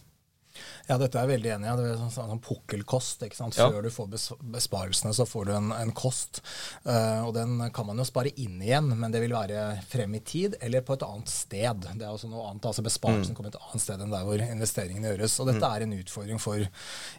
Ja, 0.88 0.98
dette 1.00 1.18
er 1.18 1.26
jeg 1.26 1.38
veldig 1.38 1.52
enig 1.56 1.70
i. 1.70 1.76
Det 1.80 1.88
er 1.92 2.00
sånn, 2.00 2.14
sånn 2.14 2.44
pukkelkost. 2.44 3.24
ikke 3.26 3.38
sant? 3.38 3.58
Ja. 3.60 3.70
Før 3.72 3.86
du 3.86 3.92
får 3.94 4.10
besparelsene, 4.54 5.14
så 5.16 5.28
får 5.30 5.48
du 5.50 5.54
en, 5.56 5.72
en 5.76 5.94
kost. 5.96 6.42
Uh, 6.86 7.28
og 7.28 7.34
den 7.38 7.58
kan 7.76 7.88
man 7.88 8.02
jo 8.02 8.08
spare 8.08 8.34
inn 8.42 8.60
igjen, 8.62 8.90
men 9.00 9.14
det 9.14 9.24
vil 9.24 9.36
være 9.36 9.82
frem 9.90 10.18
i 10.18 10.24
tid 10.26 10.58
eller 10.62 10.86
på 10.86 10.98
et 10.98 11.06
annet 11.08 11.32
sted. 11.32 11.88
Det 11.96 12.06
er 12.06 12.12
også 12.12 12.30
noe 12.32 12.48
annet, 12.50 12.68
altså 12.70 12.86
Besparelsen 12.86 13.38
kommer 13.38 13.54
et 13.54 13.60
annet 13.62 13.84
sted 13.84 14.04
enn 14.04 14.14
der 14.14 14.26
hvor 14.28 14.46
investeringene 14.46 15.14
gjøres. 15.14 15.38
Og 15.42 15.52
dette 15.52 15.72
er 15.72 15.86
en 15.86 15.98
utfordring 15.98 16.42
for 16.42 16.66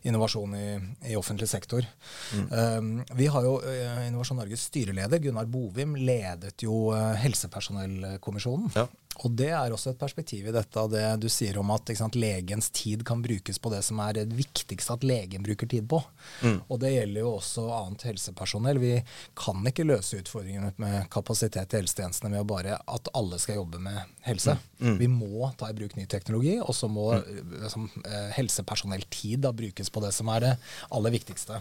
innovasjon 0.08 0.56
i, 0.58 0.66
i 1.12 1.18
offentlig 1.18 1.48
sektor. 1.50 1.86
Eh, 2.32 2.80
vi 3.18 3.28
har 3.32 3.46
jo 3.46 3.56
uh, 3.62 4.02
Innovasjon 4.06 4.40
Norges 4.40 4.66
styreleder, 4.68 5.22
Gunnar 5.22 5.48
Bovim, 5.50 5.96
ledet 5.98 6.64
jo 6.64 6.90
Helsepersonellkommisjonen. 7.22 8.72
Ja. 8.76 8.86
Og 9.20 9.34
det 9.36 9.50
er 9.52 9.72
også 9.72 9.92
et 9.92 10.00
perspektiv 10.00 10.48
i 10.48 10.54
dette, 10.54 10.84
det 10.90 11.04
du 11.20 11.28
sier 11.30 11.58
om 11.60 11.70
at 11.74 11.90
sant, 11.98 12.16
legens 12.18 12.70
tid 12.74 13.04
kan 13.06 13.20
brukes 13.22 13.60
på 13.60 13.70
det 13.72 13.82
som 13.84 14.00
er 14.02 14.16
det 14.16 14.24
viktigste 14.34 14.96
at 14.96 15.04
legen 15.06 15.44
bruker 15.44 15.68
tid 15.68 15.86
på. 15.90 16.00
Og 16.66 16.80
det 16.82 16.94
gjelder 16.94 17.20
jo 17.20 17.34
også 17.36 17.66
annet 17.76 18.06
helsepersonell. 18.08 18.80
Vi 18.82 18.94
kan 19.38 19.60
ikke 19.68 19.86
løse 19.86 20.22
utfordringene 20.22 20.72
med 20.82 21.10
kapasitet 21.12 21.76
i 21.76 21.82
helsetjenestene 21.82 22.32
med 22.32 22.44
å 22.44 22.48
bare 22.48 22.78
at 22.80 23.12
alle 23.18 23.38
skal 23.42 23.60
jobbe 23.60 23.82
med 23.84 24.00
helse. 24.26 24.56
Vi 24.78 25.08
må 25.10 25.50
ta 25.58 25.68
i 25.70 25.76
bruk 25.76 25.94
ny 25.98 26.06
teknologi, 26.10 26.56
og 26.62 26.72
så 26.74 26.88
må 26.90 27.08
mm. 27.18 27.68
som, 27.70 27.86
eh, 28.06 28.30
helsepersonelltid 28.36 29.44
da 29.44 29.52
brukes 29.54 29.90
på 29.92 30.02
det 30.02 30.12
som 30.16 30.30
er 30.32 30.46
det 30.46 30.52
aller 30.94 31.14
viktigste. 31.14 31.60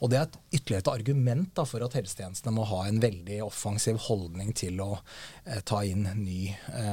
Og 0.00 0.12
det 0.12 0.20
er 0.20 0.28
et 0.28 0.38
ytterligere 0.60 0.94
argument 0.94 1.50
da, 1.56 1.64
for 1.66 1.82
at 1.86 1.96
helsetjenestene 1.98 2.54
må 2.54 2.66
ha 2.70 2.84
en 2.86 3.00
veldig 3.02 3.40
offensiv 3.46 3.98
holdning 4.06 4.52
til 4.58 4.82
å 4.84 4.92
eh, 4.98 5.62
ta 5.66 5.82
inn 5.86 6.06
ny 6.18 6.50
eh, 6.50 6.89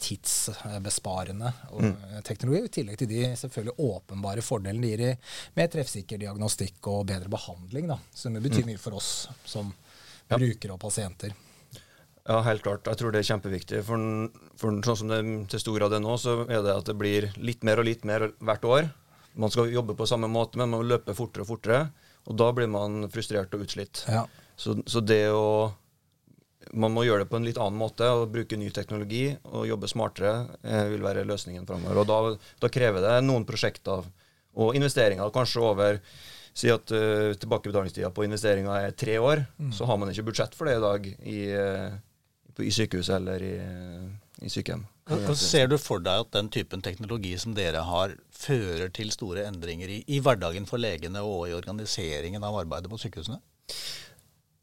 tidsbesparende 0.00 1.52
og, 1.70 1.84
eh, 1.84 2.22
teknologi, 2.26 2.64
i 2.64 2.72
tillegg 2.78 2.98
til 3.00 3.10
de 3.10 3.22
selvfølgelig 3.40 3.76
åpenbare 3.86 4.44
fordelene 4.44 4.82
det 4.82 4.90
gir 4.92 5.04
i 5.08 5.12
mer 5.58 5.70
treffsikker 5.72 6.20
diagnostikk 6.20 6.90
og 6.92 7.06
bedre 7.10 7.30
behandling, 7.32 7.90
da, 7.92 7.98
som 8.14 8.34
betyr 8.34 8.66
mye 8.68 8.80
for 8.80 8.98
oss 8.98 9.28
som 9.44 9.72
brukere 10.30 10.76
og 10.76 10.82
pasienter. 10.82 11.34
Ja, 12.28 12.40
helt 12.46 12.62
klart. 12.62 12.86
Jeg 12.86 13.00
tror 13.00 13.12
det 13.12 13.22
er 13.22 13.30
kjempeviktig. 13.32 13.82
For, 13.86 14.02
for 14.60 14.76
sånn 14.86 14.98
som 15.00 15.10
det 15.10 15.20
til 15.50 15.62
stor 15.62 15.78
grad 15.80 15.96
er 15.96 16.02
nå, 16.04 16.14
så 16.20 16.42
er 16.44 16.62
det 16.62 16.76
at 16.76 16.90
det 16.90 16.96
blir 17.00 17.30
litt 17.40 17.64
mer 17.66 17.80
og 17.80 17.88
litt 17.88 18.04
mer 18.06 18.28
hvert 18.38 18.66
år. 18.68 18.90
Man 19.40 19.50
skal 19.50 19.72
jobbe 19.72 19.96
på 19.98 20.06
samme 20.06 20.28
måte, 20.30 20.60
men 20.60 20.70
man 20.70 20.86
løper 20.86 21.16
fortere 21.16 21.46
og 21.46 21.50
fortere. 21.50 21.80
Og 22.28 22.36
da 22.38 22.50
blir 22.54 22.68
man 22.70 23.08
frustrert 23.10 23.54
og 23.56 23.64
utslitt. 23.64 24.04
Ja. 24.10 24.26
Så, 24.60 24.76
så 24.86 25.00
det 25.00 25.24
å 25.32 25.72
Man 26.72 26.94
må 26.94 27.02
gjøre 27.06 27.24
det 27.24 27.30
på 27.32 27.38
en 27.40 27.46
litt 27.46 27.58
annen 27.58 27.78
måte 27.80 28.06
og 28.14 28.28
bruke 28.34 28.58
ny 28.58 28.68
teknologi 28.74 29.24
og 29.50 29.66
jobbe 29.66 29.88
smartere 29.90 30.34
eh, 30.62 30.86
vil 30.92 31.02
være 31.02 31.26
løsningen 31.26 31.66
framover. 31.66 32.02
Og 32.02 32.10
da, 32.10 32.18
da 32.62 32.70
krever 32.72 33.02
det 33.04 33.16
noen 33.26 33.46
prosjekter 33.48 34.06
og 34.60 34.76
investeringer, 34.78 35.32
kanskje 35.34 35.64
over 35.64 36.02
Si 36.50 36.70
at 36.70 36.90
uh, 36.90 37.30
tilbakebetalingstida 37.38 38.10
på 38.10 38.24
investeringer 38.26 38.74
er 38.74 38.96
tre 38.98 39.18
år, 39.22 39.44
så 39.72 39.86
har 39.86 39.98
man 40.00 40.10
ikke 40.10 40.26
budsjett 40.26 40.56
for 40.58 40.66
det 40.66 40.76
i 40.76 40.82
dag 40.82 41.06
i, 41.06 41.42
uh, 41.54 41.94
i 42.58 42.72
sykehuset 42.74 43.14
eller 43.20 43.44
i, 43.46 43.52
i 44.42 44.50
sykehjem. 44.50 44.82
Hva 45.10 45.34
Ser 45.38 45.70
du 45.70 45.76
for 45.80 46.02
deg 46.02 46.24
at 46.26 46.34
den 46.36 46.50
typen 46.52 46.82
teknologi 46.84 47.32
som 47.40 47.54
dere 47.56 47.82
har, 47.86 48.14
fører 48.34 48.92
til 48.94 49.10
store 49.14 49.46
endringer 49.48 49.90
i, 49.90 50.02
i 50.06 50.20
hverdagen 50.22 50.68
for 50.70 50.82
legene 50.82 51.22
og 51.26 51.48
i 51.48 51.56
organiseringen 51.56 52.44
av 52.46 52.60
arbeidet 52.62 52.90
på 52.92 53.00
sykehusene? 53.00 53.40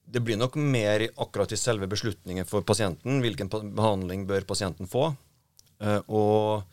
Det 0.08 0.24
blir 0.24 0.38
nok 0.40 0.56
mer 0.56 1.04
akkurat 1.20 1.52
i 1.52 1.58
selve 1.60 1.88
beslutningen 1.88 2.48
for 2.48 2.64
pasienten. 2.64 3.20
Hvilken 3.24 3.50
behandling 3.52 4.24
bør 4.28 4.46
pasienten 4.48 4.88
få? 4.88 5.10
Eh, 5.84 6.00
og 6.08 6.64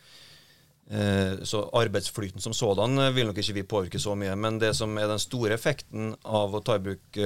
eh, 0.91 1.43
Så 1.43 1.65
arbeidsflyten 1.75 2.41
som 2.41 2.55
sådan 2.55 2.99
eh, 2.99 3.11
vil 3.17 3.27
nok 3.29 3.41
ikke 3.43 3.57
vi 3.57 3.67
påvirke 3.67 3.99
så 3.99 4.15
mye. 4.19 4.37
Men 4.39 4.61
det 4.63 4.75
som 4.79 4.95
er 4.99 5.11
den 5.11 5.23
store 5.23 5.57
effekten 5.59 6.15
av 6.23 6.55
å 6.55 6.63
ta 6.63 6.79
i 6.79 6.85
bruk 6.85 7.19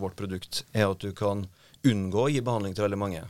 vårt 0.00 0.16
produkt, 0.16 0.64
er 0.72 0.88
at 0.88 1.04
du 1.04 1.12
kan 1.16 1.44
unngå 1.84 2.26
å 2.26 2.32
gi 2.32 2.40
behandling 2.40 2.76
til 2.78 2.86
veldig 2.86 3.00
mange. 3.02 3.22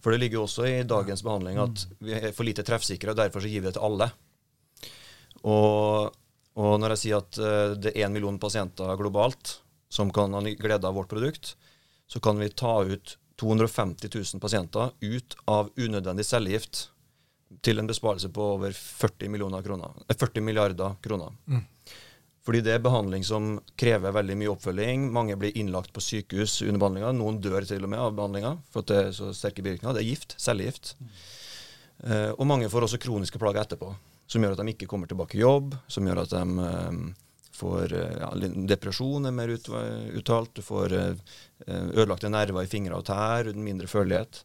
For 0.00 0.14
det 0.14 0.22
ligger 0.22 0.40
jo 0.40 0.46
også 0.46 0.68
i 0.68 0.76
dagens 0.88 1.24
behandling 1.26 1.58
at 1.60 1.82
vi 1.98 2.14
er 2.16 2.30
for 2.32 2.46
lite 2.46 2.64
treffsikre, 2.64 3.12
og 3.12 3.18
derfor 3.18 3.42
så 3.42 3.50
gir 3.50 3.60
vi 3.60 3.68
det 3.68 3.74
til 3.76 3.84
alle. 3.84 4.08
Og, 5.42 6.14
og 6.56 6.72
når 6.80 6.94
jeg 6.94 7.02
sier 7.02 7.20
at 7.20 7.40
det 7.80 7.92
er 7.92 8.06
én 8.06 8.14
million 8.14 8.38
pasienter 8.40 8.94
globalt 9.00 9.58
som 9.90 10.12
kan 10.14 10.34
ha 10.34 10.40
glede 10.40 10.88
av 10.88 10.94
vårt 10.94 11.10
produkt, 11.10 11.56
så 12.06 12.20
kan 12.22 12.38
vi 12.38 12.48
ta 12.48 12.84
ut 12.84 13.16
250 13.40 14.08
000 14.14 14.40
pasienter 14.40 14.90
ut 15.00 15.36
av 15.44 15.70
unødvendig 15.76 16.26
cellegift 16.28 16.90
til 17.64 17.80
en 17.80 17.88
besparelse 17.88 18.28
på 18.30 18.44
over 18.54 18.72
40, 18.76 19.62
kroner, 19.64 19.92
eh, 20.08 20.16
40 20.16 20.40
milliarder 20.40 20.96
kroner. 21.02 21.32
Fordi 22.46 22.60
det 22.64 22.72
er 22.74 22.84
behandling 22.84 23.24
som 23.24 23.58
krever 23.76 24.14
veldig 24.16 24.36
mye 24.40 24.52
oppfølging. 24.54 25.10
Mange 25.12 25.36
blir 25.36 25.56
innlagt 25.56 25.92
på 25.92 26.00
sykehus 26.00 26.62
under 26.62 26.80
behandlinga. 26.80 27.12
Noen 27.12 27.40
dør 27.40 27.66
til 27.68 27.84
og 27.84 27.90
med 27.92 28.00
av 28.00 28.14
behandlinga 28.16 28.54
for 28.70 28.80
at 28.80 28.90
det 28.90 29.00
er 29.00 29.10
så 29.16 29.32
sterke 29.36 29.62
bivirkninger. 29.62 29.94
Det 29.94 30.04
er 30.04 30.08
gift, 30.08 30.36
cellegift. 30.40 30.94
Eh, 32.04 32.30
og 32.32 32.46
mange 32.48 32.70
får 32.72 32.86
også 32.86 33.00
kroniske 33.02 33.38
plager 33.38 33.60
etterpå, 33.60 33.90
som 34.26 34.42
gjør 34.42 34.56
at 34.56 34.62
de 34.62 34.72
ikke 34.72 34.88
kommer 34.88 35.10
tilbake 35.10 35.36
i 35.36 35.42
jobb, 35.42 35.76
som 35.88 36.06
gjør 36.08 36.22
at 36.24 36.32
de 36.32 36.68
eh, 36.68 37.02
får 37.60 37.94
eh, 37.96 38.16
ja, 38.22 38.30
depresjon 38.72 39.28
er 39.28 39.36
mer 39.36 39.52
ut, 39.52 39.68
uttalt, 40.18 40.54
du 40.56 40.64
får 40.64 40.96
eh, 40.96 41.36
ødelagte 41.68 42.32
nerver 42.32 42.66
i 42.66 42.70
fingre 42.70 42.98
og 42.98 43.06
tær, 43.08 43.52
mindre 43.54 43.90
følelighet. 43.90 44.42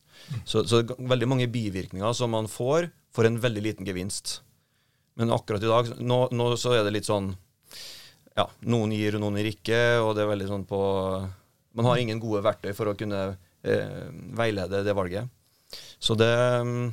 Så, 0.47 0.63
så 0.67 0.83
veldig 0.83 1.27
mange 1.31 1.49
bivirkninger 1.51 2.13
som 2.15 2.35
man 2.35 2.49
får 2.51 2.89
for 3.15 3.27
en 3.27 3.39
veldig 3.41 3.63
liten 3.63 3.87
gevinst. 3.87 4.39
Men 5.15 5.31
akkurat 5.31 5.63
i 5.63 5.71
dag, 5.71 5.91
nå, 6.03 6.19
nå 6.35 6.51
så 6.59 6.75
er 6.75 6.83
det 6.83 6.97
litt 6.97 7.07
sånn 7.07 7.31
ja, 8.35 8.49
noen 8.67 8.91
gir 8.91 9.15
og 9.15 9.23
noen 9.23 9.39
gir 9.39 9.53
ikke, 9.53 9.81
og 10.03 10.13
det 10.15 10.25
er 10.25 10.31
veldig 10.33 10.49
sånn 10.49 10.67
på 10.67 10.79
Man 11.75 11.87
har 11.89 11.99
ingen 11.99 12.19
gode 12.23 12.43
verktøy 12.43 12.71
for 12.75 12.91
å 12.91 12.95
kunne 12.95 13.21
eh, 13.63 14.11
veilede 14.35 14.83
det 14.83 14.95
valget. 14.95 15.27
Så 15.99 16.15
det, 16.15 16.31
mm, 16.63 16.85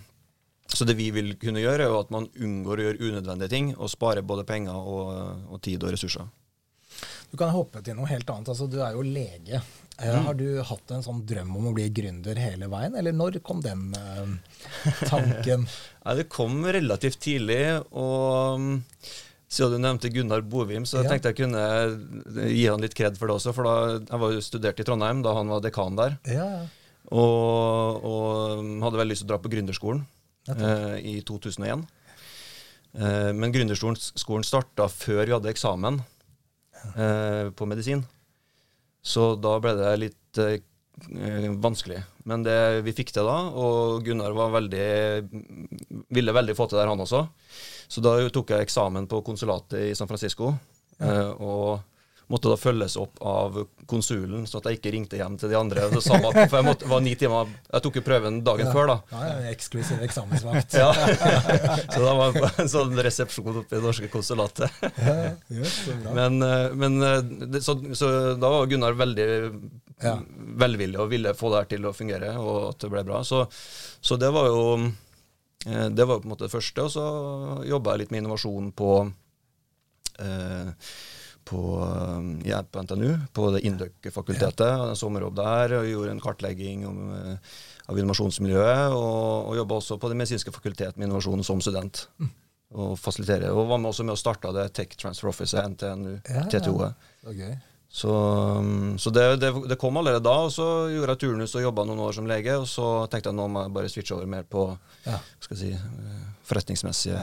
så 0.73 0.87
det 0.89 0.97
vi 0.99 1.11
vil 1.15 1.35
kunne 1.41 1.61
gjøre, 1.63 1.87
er 1.89 1.97
at 2.01 2.13
man 2.15 2.29
unngår 2.33 2.81
å 2.81 2.87
gjøre 2.89 3.09
unødvendige 3.11 3.53
ting, 3.53 3.73
og 3.77 3.91
spare 3.93 4.23
både 4.25 4.45
penger 4.49 4.77
og, 4.77 5.11
og 5.53 5.61
tid 5.65 5.83
og 5.85 5.93
ressurser. 5.95 6.29
Du 7.33 7.39
kan 7.41 7.53
hoppe 7.55 7.81
til 7.85 7.97
noe 7.97 8.09
helt 8.11 8.29
annet. 8.29 8.51
altså 8.53 8.67
Du 8.69 8.79
er 8.85 8.93
jo 8.97 9.03
lege. 9.07 9.63
Mm. 10.03 10.25
Har 10.27 10.35
du 10.37 10.47
hatt 10.67 10.93
en 10.93 11.05
sånn 11.05 11.21
drøm 11.29 11.53
om 11.57 11.69
å 11.71 11.75
bli 11.77 11.87
gründer 11.95 12.39
hele 12.41 12.69
veien, 12.73 12.97
eller 12.99 13.15
når 13.17 13.39
kom 13.45 13.61
den 13.65 13.93
eh, 13.97 14.33
tanken? 15.09 15.67
Nei, 16.05 16.15
det 16.19 16.27
kom 16.33 16.63
relativt 16.65 17.21
tidlig, 17.23 17.61
og 17.93 18.59
mm, 18.61 18.79
siden 19.53 19.77
du 19.77 19.85
nevnte 19.85 20.11
Gunnar 20.13 20.43
Bovim, 20.45 20.85
så 20.89 21.03
Ja. 21.05 21.11
tenkte 21.13 21.33
jeg 21.33 21.41
kunne 21.45 22.49
gi 22.49 22.65
han 22.67 22.83
litt 22.85 22.97
kred 22.99 23.21
for 23.21 23.29
det 23.31 23.37
også. 23.39 23.55
For 23.57 23.69
da, 23.69 23.77
jeg 24.01 24.23
var 24.25 24.35
jo 24.37 24.45
studert 24.45 24.81
i 24.81 24.89
Trondheim 24.89 25.23
da 25.25 25.37
han 25.39 25.53
var 25.53 25.63
dekan 25.65 26.01
der. 26.01 26.19
Ja, 26.29 26.49
ja. 26.57 26.65
Og, 27.13 28.05
og 28.09 28.83
hadde 28.87 29.01
veldig 29.01 29.13
lyst 29.13 29.25
til 29.25 29.29
å 29.29 29.35
dra 29.35 29.41
på 29.45 29.51
gründerskolen 29.53 30.05
eh, 30.49 30.97
i 31.13 31.15
2001. 31.27 31.85
Eh, 32.99 33.31
men 33.37 33.53
gründerskolen 33.55 34.45
starta 34.47 34.89
før 34.93 35.25
vi 35.25 35.35
hadde 35.37 35.53
eksamen 35.53 36.01
eh, 36.97 37.49
på 37.55 37.69
medisin. 37.71 38.05
Så 39.03 39.35
da 39.43 39.57
ble 39.63 39.75
det 39.79 39.93
litt 40.01 40.43
eh, 40.43 40.61
vanskelig. 41.63 42.03
Men 42.29 42.45
det 42.47 42.59
vi 42.87 42.95
fikk 42.95 43.11
til 43.15 43.27
da, 43.27 43.39
og 43.59 44.05
Gunnar 44.07 44.35
var 44.37 44.53
veldig, 44.55 44.89
ville 46.15 46.35
veldig 46.37 46.55
få 46.59 46.69
til 46.71 46.79
det, 46.79 46.87
han 46.91 47.03
også. 47.03 47.25
Så 47.91 48.03
da 48.05 48.15
tok 48.33 48.53
jeg 48.55 48.67
eksamen 48.69 49.09
på 49.11 49.23
konsulatet 49.27 49.91
i 49.91 49.97
San 49.99 50.11
Francisco. 50.11 50.53
eh, 51.03 51.33
og 51.43 51.81
måtte 52.33 52.49
da 52.49 52.57
følges 52.57 52.95
opp 52.97 53.21
av 53.29 53.59
konsulen, 53.91 54.47
så 54.49 54.59
at 54.59 54.71
jeg 54.71 54.79
ikke 54.79 54.93
ringte 54.95 55.19
hjem 55.21 55.35
til 55.41 55.53
de 55.53 55.57
andre. 55.59 55.85
Det 55.93 56.01
samme, 56.05 56.31
for 56.33 56.57
jeg 56.59 56.67
måtte, 56.67 56.89
var 56.89 57.03
ni 57.05 57.13
timer, 57.21 57.51
jeg 57.69 57.85
tok 57.85 57.99
jo 58.01 58.03
prøven 58.07 58.39
dagen 58.47 58.71
før, 58.73 58.89
da. 58.89 58.97
Ja, 59.13 59.21
ja, 59.29 59.53
eksklusiv 59.53 60.01
eksamensvakt. 60.07 60.75
Ja. 60.83 60.89
så 61.93 62.01
da 62.01 62.15
var 62.17 62.39
en 62.65 62.71
sånn 62.73 62.97
resepsjon 63.05 63.61
oppe 63.63 63.77
i 63.77 63.79
det 63.79 63.85
norske 63.85 64.09
konsulatet. 64.13 64.73
Ja, 64.97 65.15
ja, 65.53 65.69
bra. 66.03 66.15
Men, 66.17 66.41
eh, 66.47 66.67
men 66.81 66.99
eh, 67.07 67.61
så, 67.61 67.77
så 67.99 68.11
da 68.41 68.53
var 68.57 68.67
Gunnar 68.73 68.97
veldig 68.99 69.29
Ja. 70.03 70.17
velvillig 70.59 70.99
og 70.99 71.13
ville 71.13 71.31
få 71.39 71.53
det 71.53 71.61
her 71.61 71.69
til 71.77 71.85
å 71.87 71.93
fungere, 71.95 72.33
og 72.41 72.71
at 72.73 72.81
det 72.83 72.91
ble 72.91 73.05
bra. 73.07 73.21
Så, 73.29 73.45
så 74.03 74.17
det 74.19 74.33
var 74.35 74.49
jo 74.51 74.63
eh, 75.69 75.89
det 75.95 76.09
var 76.09 76.19
på 76.19 76.27
en 76.27 76.33
måte 76.33 76.49
det 76.49 76.55
første. 76.57 76.89
Og 76.89 76.91
så 76.97 77.05
jobba 77.69 77.93
jeg 77.95 78.07
litt 78.07 78.15
med 78.17 78.25
innovasjon 78.25 78.73
på 78.75 78.91
eh, 80.19 80.73
på, 81.45 81.61
eh, 81.83 82.49
ja, 82.51 82.63
på 82.63 82.83
NTNU, 82.83 83.17
på 83.35 83.49
det 83.55 83.63
Induc-fakultetet. 83.69 84.61
Ja. 84.69 84.95
Sommerjobb 84.99 85.37
der 85.37 85.75
og 85.81 85.89
gjorde 85.91 86.11
en 86.15 86.21
kartlegging 86.23 86.87
om, 86.89 87.01
eh, 87.15 87.37
av 87.89 87.99
innovasjonsmiljøet. 87.99 88.93
Og, 88.95 89.49
og 89.51 89.57
jobba 89.59 89.81
også 89.81 89.99
på 90.01 90.09
Det 90.13 90.17
medisinske 90.21 90.53
fakultet 90.55 90.97
med 90.97 91.09
innovasjon 91.09 91.45
som 91.45 91.61
student. 91.61 92.07
Og 92.73 92.95
fasiliterer. 92.99 93.51
Og 93.53 93.69
var 93.69 93.79
med 93.83 93.91
også 93.93 94.05
med 94.07 94.15
å 94.15 94.21
starte 94.21 94.53
det 94.57 94.71
Tech 94.73 94.95
Transfer 94.97 95.29
Office, 95.29 95.53
NTNU, 95.57 96.15
Ja, 96.29 96.41
ja. 96.41 96.49
TTO-et. 96.49 96.95
Så. 97.23 97.53
Så, 97.93 98.09
um, 98.57 98.95
så 98.97 99.11
det, 99.13 99.37
det, 99.43 99.51
det 99.69 99.77
kom 99.77 99.99
allerede 100.01 100.23
da, 100.25 100.33
og 100.47 100.49
så 100.55 100.89
gjorde 100.89 101.13
jeg 101.13 101.21
turnus 101.27 101.53
og 101.59 101.61
jobba 101.67 101.85
noen 101.85 101.99
år 102.01 102.15
som 102.17 102.25
lege. 102.31 102.55
Og 102.57 102.65
så 102.71 102.87
tenkte 103.13 103.29
jeg 103.29 103.37
nå 103.37 103.45
må 103.53 103.67
jeg 103.67 103.75
bare 103.77 103.91
switche 103.93 104.15
over 104.17 104.31
mer 104.33 104.47
på 104.49 104.63
Ja. 105.05 105.19
skal 105.45 105.59
jeg 105.59 105.61
si, 105.61 105.75
Ja. 105.77 106.23
forretningsmessige 106.49 107.21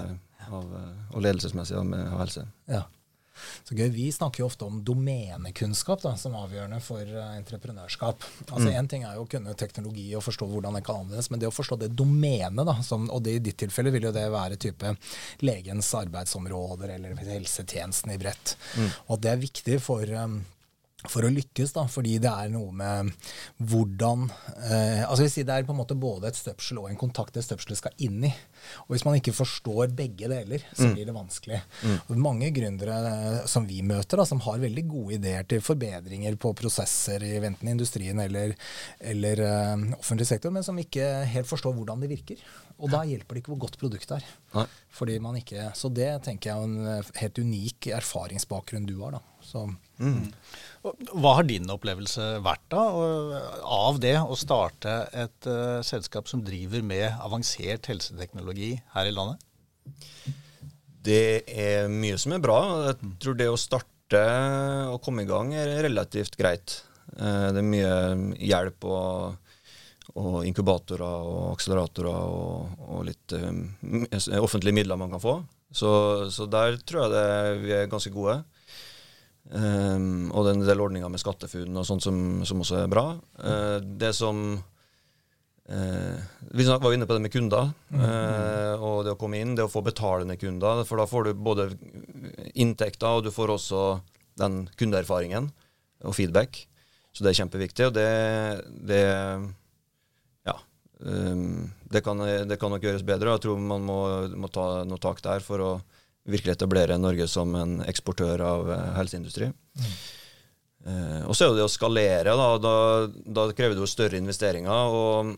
av, 0.52 0.68
og 1.16 1.22
ledelsesmessig 1.26 1.74
av, 1.80 1.90
av 2.14 2.20
helse. 2.22 2.46
Ja. 2.70 2.84
Så 3.68 3.78
gøy. 3.78 3.88
Vi 3.94 4.08
snakker 4.14 4.44
jo 4.44 4.50
ofte 4.50 4.68
om 4.68 4.82
domenekunnskap 4.86 6.04
da, 6.04 6.16
som 6.20 6.38
avgjørende 6.40 6.82
for 6.84 7.04
uh, 7.04 7.32
entreprenørskap. 7.38 8.26
Altså 8.50 8.70
Én 8.70 8.86
mm. 8.86 8.92
ting 8.92 9.08
er 9.08 9.18
jo 9.18 9.26
å 9.26 9.30
kunne 9.30 9.56
teknologi 9.60 10.08
og 10.18 10.26
forstå 10.26 10.50
hvordan 10.50 10.80
det 10.80 10.84
kan 10.88 11.04
anvendes, 11.04 11.32
men 11.32 11.42
det 11.42 11.50
å 11.50 11.56
forstå 11.56 11.80
det 11.84 11.92
domenet, 11.98 12.66
da, 12.68 12.78
som, 12.86 13.10
og 13.14 13.24
det 13.26 13.38
i 13.40 13.44
ditt 13.50 13.60
tilfelle 13.62 13.94
vil 13.96 14.10
jo 14.10 14.16
det 14.16 14.28
være 14.34 14.60
type 14.62 14.94
legens 15.46 15.92
arbeidsområder 15.98 16.96
eller 16.98 17.20
helsetjenesten 17.30 18.16
i 18.16 18.22
bredt. 18.22 18.56
Mm. 18.78 18.90
Og 19.08 19.18
at 19.18 19.26
det 19.26 19.34
er 19.34 19.44
viktig 19.44 19.82
for 19.84 20.16
um, 20.16 20.40
for 21.08 21.24
å 21.24 21.32
lykkes, 21.32 21.72
da, 21.78 21.86
fordi 21.88 22.18
det 22.20 22.28
er 22.28 22.50
noe 22.52 22.74
med 22.76 23.14
hvordan 23.72 24.26
eh, 24.68 25.06
altså 25.06 25.30
si 25.32 25.46
Det 25.48 25.56
er 25.56 25.68
på 25.68 25.72
en 25.72 25.80
måte 25.80 25.96
både 25.96 26.28
et 26.28 26.36
støpsel 26.36 26.82
og 26.82 26.90
en 26.90 27.00
kontakt 27.00 27.38
det 27.38 27.46
støpselet 27.46 27.80
skal 27.80 28.04
inn 28.04 28.26
i. 28.28 28.32
Og 28.86 28.92
Hvis 28.92 29.06
man 29.08 29.16
ikke 29.16 29.36
forstår 29.38 29.94
begge 29.96 30.28
deler, 30.28 30.66
så 30.74 30.90
mm. 30.90 30.96
blir 30.98 31.08
det 31.08 31.16
vanskelig. 31.16 31.62
Mm. 31.88 31.96
Og 32.02 32.22
mange 32.26 32.52
gründere 32.56 32.98
eh, 33.14 33.40
som 33.48 33.68
vi 33.70 33.80
møter, 33.80 34.20
da, 34.20 34.28
som 34.28 34.44
har 34.44 34.60
veldig 34.60 34.86
gode 34.92 35.16
ideer 35.22 35.48
til 35.48 35.64
forbedringer 35.64 36.36
på 36.42 36.52
prosesser 36.60 37.24
i 37.24 37.38
enten 37.40 37.72
industrien 37.72 38.20
eller, 38.20 38.58
eller 39.00 39.44
uh, 39.46 39.86
offentlig 40.02 40.28
sektor, 40.28 40.52
men 40.52 40.66
som 40.68 40.78
ikke 40.80 41.06
helt 41.32 41.48
forstår 41.48 41.78
hvordan 41.78 42.04
det 42.04 42.12
virker. 42.12 42.44
Og 42.80 42.92
da 42.92 43.02
hjelper 43.08 43.36
det 43.36 43.44
ikke 43.44 43.54
hvor 43.54 43.66
godt 43.66 43.78
produktet 43.80 44.16
er. 44.20 44.28
Nei. 44.56 44.66
Fordi 44.96 45.18
man 45.22 45.38
ikke, 45.40 45.72
Så 45.76 45.92
det 45.92 46.10
tenker 46.26 46.52
jeg 46.52 46.58
er 46.58 46.70
en 46.70 46.92
eh, 46.94 47.12
helt 47.22 47.40
unik 47.40 47.90
erfaringsbakgrunn 48.00 48.88
du 48.88 48.96
har. 49.02 49.18
da. 49.18 49.22
Så, 49.44 49.66
mm. 50.00 50.32
Hva 50.80 51.34
har 51.36 51.48
din 51.48 51.68
opplevelse 51.72 52.26
vært 52.44 52.64
da, 52.72 52.84
av 53.68 54.00
det 54.00 54.16
å 54.22 54.38
starte 54.40 54.94
et 55.12 55.48
uh, 55.50 55.82
selskap 55.84 56.30
som 56.32 56.44
driver 56.46 56.84
med 56.86 57.20
avansert 57.20 57.90
helseteknologi 57.92 58.78
her 58.94 59.10
i 59.10 59.16
landet? 59.16 59.44
Det 61.04 61.44
er 61.52 61.92
mye 61.92 62.20
som 62.20 62.36
er 62.36 62.44
bra. 62.44 62.60
Jeg 62.88 63.12
tror 63.20 63.36
det 63.40 63.50
å 63.52 63.60
starte 63.60 64.24
og 64.94 65.02
komme 65.04 65.26
i 65.26 65.30
gang 65.30 65.52
er 65.58 65.82
relativt 65.84 66.40
greit. 66.40 66.80
Uh, 67.18 67.52
det 67.52 67.60
er 67.60 67.72
mye 67.74 67.94
hjelp 68.40 68.88
og, 68.88 69.52
og 70.16 70.38
inkubatorer 70.48 71.04
og 71.28 71.42
akseleratorer 71.58 72.24
og, 72.24 72.80
og 72.88 73.04
litt 73.10 73.36
um, 73.36 73.66
offentlige 74.40 74.80
midler 74.80 75.00
man 75.02 75.12
kan 75.12 75.24
få. 75.24 75.42
Så, 75.76 75.92
så 76.32 76.48
der 76.50 76.80
tror 76.88 77.04
jeg 77.04 77.14
det, 77.18 77.28
vi 77.66 77.76
er 77.76 77.92
ganske 77.92 78.14
gode. 78.16 78.40
Um, 79.50 80.30
og 80.30 80.46
det 80.46 80.52
er 80.52 80.58
en 80.60 80.68
del 80.68 80.82
ordninger 80.84 81.10
med 81.10 81.22
SkatteFUNN 81.24 81.80
og 81.82 81.86
sånt 81.88 82.06
som, 82.06 82.18
som, 82.46 82.60
også 82.62 82.84
er 82.84 82.92
bra. 82.92 83.06
Uh, 83.42 83.80
det 83.82 84.12
som 84.14 84.44
uh, 84.54 86.18
Vi 86.54 86.68
var 86.70 86.94
inne 86.94 87.08
på 87.10 87.18
det 87.18 87.24
med 87.26 87.34
kunder. 87.34 87.72
Uh, 87.90 88.76
og 88.78 89.08
det 89.08 89.16
å 89.16 89.20
komme 89.20 89.42
inn, 89.42 89.56
det 89.58 89.66
å 89.66 89.72
få 89.72 89.82
betalende 89.86 90.38
kunder. 90.38 90.84
For 90.86 91.02
da 91.02 91.08
får 91.10 91.30
du 91.30 91.42
både 91.50 91.72
inntekter, 92.54 93.10
og 93.10 93.26
du 93.26 93.34
får 93.34 93.56
også 93.56 93.84
den 94.40 94.68
kundeerfaringen 94.78 95.50
og 96.06 96.16
feedback. 96.16 96.68
Så 97.10 97.26
det 97.26 97.34
er 97.34 97.42
kjempeviktig. 97.42 97.90
Og 97.90 97.98
det, 97.98 98.10
det 98.86 99.04
Ja. 100.46 100.60
Um, 101.00 101.72
det, 101.90 102.04
kan, 102.06 102.22
det, 102.22 102.60
kan, 102.62 102.70
nok 102.70 102.86
gjøres 102.86 103.08
bedre. 103.08 103.34
Jeg 103.34 103.48
tror 103.48 103.58
man 103.58 103.82
må, 103.82 104.04
må 104.38 104.54
ta 104.54 104.84
noe 104.86 105.02
tak 105.02 105.26
der 105.26 105.42
for 105.42 105.66
å 105.66 105.72
virkelig 106.32 106.56
etablere 106.56 107.00
Norge 107.00 107.28
som 107.30 107.54
en 107.58 107.80
eksportør 107.88 108.42
av 108.46 108.72
uh, 108.72 108.80
helseindustri. 109.00 109.52
Mm. 109.52 109.94
Og 111.28 111.36
så 111.36 111.44
er 111.44 111.58
det 111.58 111.66
å 111.66 111.70
skalere. 111.70 112.34
Da, 112.40 112.46
da, 112.64 112.74
da, 113.12 113.44
krever 113.52 113.76
det 113.76 113.84
jo 113.84 113.90
større 113.92 114.18
investeringer. 114.18 114.94
Og 114.96 115.34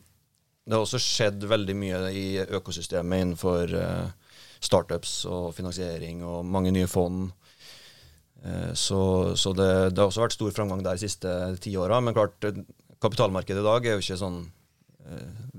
det 0.64 0.76
har 0.78 0.84
også 0.86 1.00
skjedd 1.02 1.48
veldig 1.50 1.76
mye 1.76 2.02
i 2.14 2.26
økosystemet 2.46 3.24
innenfor 3.26 3.74
uh, 3.74 4.36
startups 4.62 5.16
og 5.26 5.50
finansiering 5.58 6.22
og 6.22 6.46
mange 6.46 6.72
nye 6.76 6.88
fond. 6.88 7.32
Så, 8.78 9.00
så 9.38 9.52
det, 9.54 9.68
det, 9.92 10.00
har 10.00 10.08
også 10.08 10.24
vært 10.24 10.34
stor 10.38 10.54
framgang 10.54 10.80
der 10.86 10.98
de 10.98 11.04
siste 11.10 11.34
ti 11.62 11.74
åra. 11.78 12.00
Men 12.02 12.16
klart, 12.16 12.46
kapitalmarkedet 13.02 13.62
i 13.62 13.66
dag 13.66 13.86
er 13.86 13.98
jo 13.98 14.06
ikke 14.06 14.22
sånn 14.22 14.40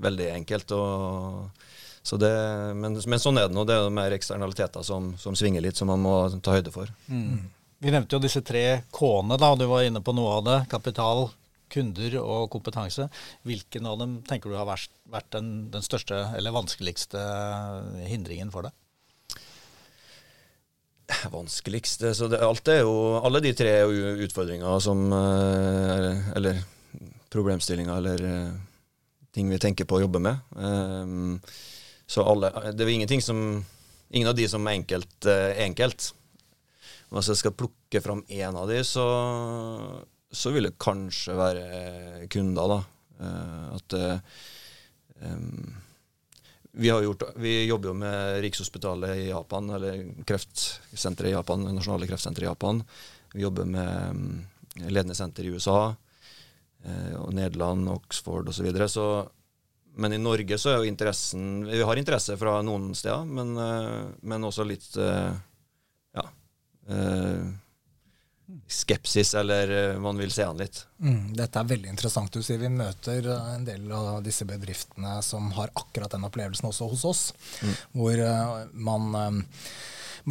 veldig 0.07 0.31
enkelt. 0.39 0.73
og 0.79 1.67
så 2.03 2.17
det, 2.19 2.33
men, 2.75 2.97
men, 2.99 3.19
sånn 3.19 3.39
er 3.39 3.47
det 3.47 3.55
nå. 3.55 3.63
Det 3.63 3.77
er 3.79 3.93
mer 3.95 4.11
eksternaliteter 4.11 4.83
som, 4.83 5.13
som, 5.19 5.37
svinger 5.39 5.63
litt, 5.63 5.79
som 5.79 5.87
man 5.87 6.03
må 6.03 6.17
ta 6.43 6.57
høyde 6.57 6.73
for. 6.73 6.91
Mm. 7.07 7.45
Vi 7.83 7.93
nevnte 7.93 8.17
jo 8.17 8.23
disse 8.23 8.43
tre 8.43 8.83
K-ene, 8.91 9.37
da, 9.39 9.53
du 9.55 9.63
var 9.71 9.87
inne 9.87 10.03
på 10.03 10.15
noe 10.15 10.35
av 10.41 10.43
det. 10.47 10.57
Kapital, 10.71 11.29
kunder 11.71 12.17
og 12.19 12.49
kompetanse. 12.51 13.07
Hvilken 13.47 13.87
av 13.87 13.97
dem 14.01 14.17
tenker 14.27 14.51
du 14.51 14.59
har 14.59 14.67
vært, 14.67 14.91
vært 15.11 15.31
den, 15.35 15.49
den, 15.71 15.85
største 15.85 16.25
eller 16.35 16.55
vanskeligste 16.55 17.23
hindringen 18.09 18.51
for 18.53 18.67
deg? 18.67 18.75
Vanskeligste 21.31 22.13
så 22.15 22.27
det, 22.31 22.39
alt 22.43 22.67
er 22.71 22.81
jo, 22.83 22.93
Alle 23.19 23.41
de 23.43 23.51
tre 23.55 23.73
er 23.81 23.91
jo 23.91 24.13
utfordringer 24.23 24.79
som 24.81 25.01
eh, 25.13 26.29
Eller 26.39 26.61
problemstillinger 27.31 27.99
eller 27.99 28.23
eh, 28.29 28.55
ting 29.35 29.51
vi 29.51 29.59
tenker 29.61 29.87
på 29.89 29.97
å 29.97 30.03
jobbe 30.05 30.21
med. 30.23 30.39
Um, 30.55 31.39
så 32.13 32.25
alle, 32.29 32.51
det 32.77 32.85
var 32.85 32.93
ingenting 32.93 33.23
som 33.25 33.39
Ingen 34.13 34.29
av 34.29 34.35
de 34.37 34.45
som 34.49 34.67
er 34.67 34.77
enkelt, 34.77 35.25
uh, 35.25 35.55
enkelt. 35.63 36.11
Hvis 37.09 37.29
jeg 37.31 37.39
skal 37.39 37.55
plukke 37.57 38.01
fram 38.01 38.19
én 38.29 38.53
av 38.53 38.69
de, 38.69 38.77
så, 38.85 39.05
så 40.29 40.51
vil 40.53 40.67
det 40.67 40.75
kanskje 40.81 41.33
være 41.37 42.27
kunder, 42.33 42.75
da. 42.75 42.77
Uh, 43.17 43.65
at 43.79 43.95
um, 45.25 45.73
vi, 46.77 46.91
gjort, 46.91 47.25
vi, 47.41 47.55
jobber 47.65 47.89
jo 47.89 47.95
med 48.03 48.37
Rikshospitalet 48.45 49.23
i 49.23 49.27
Japan, 49.31 49.73
eller 49.79 50.05
kreftsenteret 50.29 51.31
i 51.31 51.33
Japan, 51.33 51.65
nasjonale 51.73 52.09
kreftsenteret 52.13 52.45
i 52.45 52.51
Japan. 52.51 52.85
Vi 53.33 53.47
jobber 53.47 53.65
med 53.65 54.85
ledende 54.93 55.17
senter 55.17 55.49
i 55.49 55.55
USA, 55.57 55.95
og 57.17 57.29
Nederland, 57.33 57.87
Oxford 57.89 58.49
osv. 58.49 58.59
Så, 58.59 58.65
videre. 58.67 58.89
så 58.91 59.07
men 59.95 60.13
i 60.13 60.17
Norge 60.21 60.57
så 60.57 60.71
er 60.71 60.79
jo 60.81 60.89
interessen 60.89 61.65
Vi 61.67 61.81
har 61.85 61.99
interesse 61.99 62.37
fra 62.39 62.59
noen 62.65 62.93
steder, 62.97 63.25
men, 63.25 63.57
eh, 63.57 64.05
men 64.21 64.47
også 64.47 64.65
litt 64.65 64.87
eh, 64.97 65.33
ja, 66.17 66.25
eh, 66.89 67.43
skepsis, 68.67 69.33
eller 69.39 69.97
man 70.01 70.19
vil 70.19 70.33
se 70.33 70.45
an 70.45 70.59
litt. 70.59 70.83
Mm, 70.97 71.33
dette 71.37 71.61
er 71.61 71.69
veldig 71.69 71.91
interessant. 71.93 72.33
Du 72.33 72.43
sier 72.45 72.61
vi 72.61 72.71
møter 72.73 73.29
en 73.33 73.65
del 73.65 73.91
av 73.93 74.21
disse 74.25 74.45
bedriftene 74.49 75.15
som 75.25 75.51
har 75.57 75.73
akkurat 75.79 76.13
den 76.13 76.25
opplevelsen 76.27 76.69
også 76.69 76.89
hos 76.91 77.05
oss, 77.09 77.23
mm. 77.61 77.73
hvor 77.97 78.23
man 78.73 79.39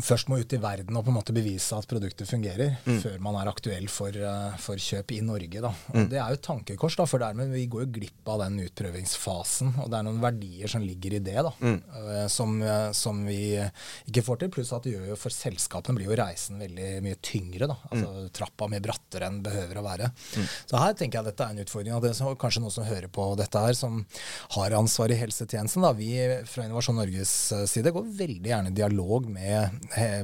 først 0.00 0.30
må 0.32 0.38
ut 0.40 0.52
i 0.56 0.60
verden 0.60 0.96
og 0.96 1.04
på 1.04 1.12
en 1.12 1.18
måte 1.18 1.34
bevise 1.36 1.76
at 1.76 1.88
produktet 1.88 2.28
fungerer, 2.28 2.78
mm. 2.86 3.00
før 3.02 3.18
man 3.24 3.36
er 3.36 3.50
aktuell 3.50 3.88
for, 3.92 4.16
uh, 4.16 4.54
for 4.60 4.80
kjøp 4.80 5.12
i 5.12 5.20
Norge. 5.24 5.60
Mm. 5.92 6.06
Det 6.08 6.16
er 6.16 6.32
jo 6.32 6.38
et 6.38 6.44
tankekors, 6.46 6.96
da, 6.96 7.04
for 7.08 7.20
dermed 7.20 7.52
vi 7.52 7.66
går 7.70 7.84
jo 7.84 7.92
glipp 7.98 8.30
av 8.32 8.40
den 8.46 8.62
utprøvingsfasen. 8.64 9.74
Og 9.84 9.90
det 9.92 9.98
er 9.98 10.06
noen 10.06 10.22
verdier 10.22 10.72
som 10.72 10.84
ligger 10.84 11.18
i 11.18 11.20
det, 11.24 11.36
da, 11.44 11.52
mm. 11.60 11.76
uh, 11.92 12.24
som, 12.32 12.56
uh, 12.64 12.88
som, 12.96 13.20
vi 13.28 13.58
ikke 14.08 14.24
får 14.24 14.40
til. 14.40 14.52
Pluss 14.56 14.72
at 14.72 14.88
det 14.88 14.94
gjør 14.94 15.12
jo 15.12 15.18
for 15.20 15.34
selskapene 15.34 15.98
blir 15.98 16.08
jo 16.08 16.18
reisen 16.22 16.62
veldig 16.62 16.88
mye 17.04 17.20
tyngre. 17.20 17.68
da, 17.68 17.76
altså 17.90 18.14
mm. 18.16 18.32
Trappa 18.40 18.70
mye 18.72 18.84
brattere 18.84 19.28
enn 19.28 19.42
behøver 19.44 19.82
å 19.82 19.84
være. 19.84 20.08
Mm. 20.08 20.48
Så 20.72 20.80
her 20.80 20.96
tenker 20.96 21.18
jeg 21.18 21.26
at 21.26 21.30
dette 21.32 21.50
er 21.50 21.52
en 21.52 21.66
utfordring. 21.66 21.96
og 21.98 22.06
det 22.06 22.14
er 22.16 22.40
Kanskje 22.42 22.64
noen 22.64 22.74
som 22.74 22.88
hører 22.88 23.12
på 23.12 23.28
dette 23.38 23.60
her, 23.60 23.76
som 23.76 24.00
har 24.56 24.78
ansvar 24.78 25.12
i 25.12 25.20
helsetjenesten. 25.20 25.84
da, 25.84 25.92
Vi 25.92 26.10
fra 26.48 26.64
Innovasjon 26.64 26.96
Norges 26.96 27.36
side 27.68 27.92
går 27.92 28.08
veldig 28.16 28.52
gjerne 28.54 28.72
i 28.72 28.76
dialog 28.80 29.28
med 29.28 29.81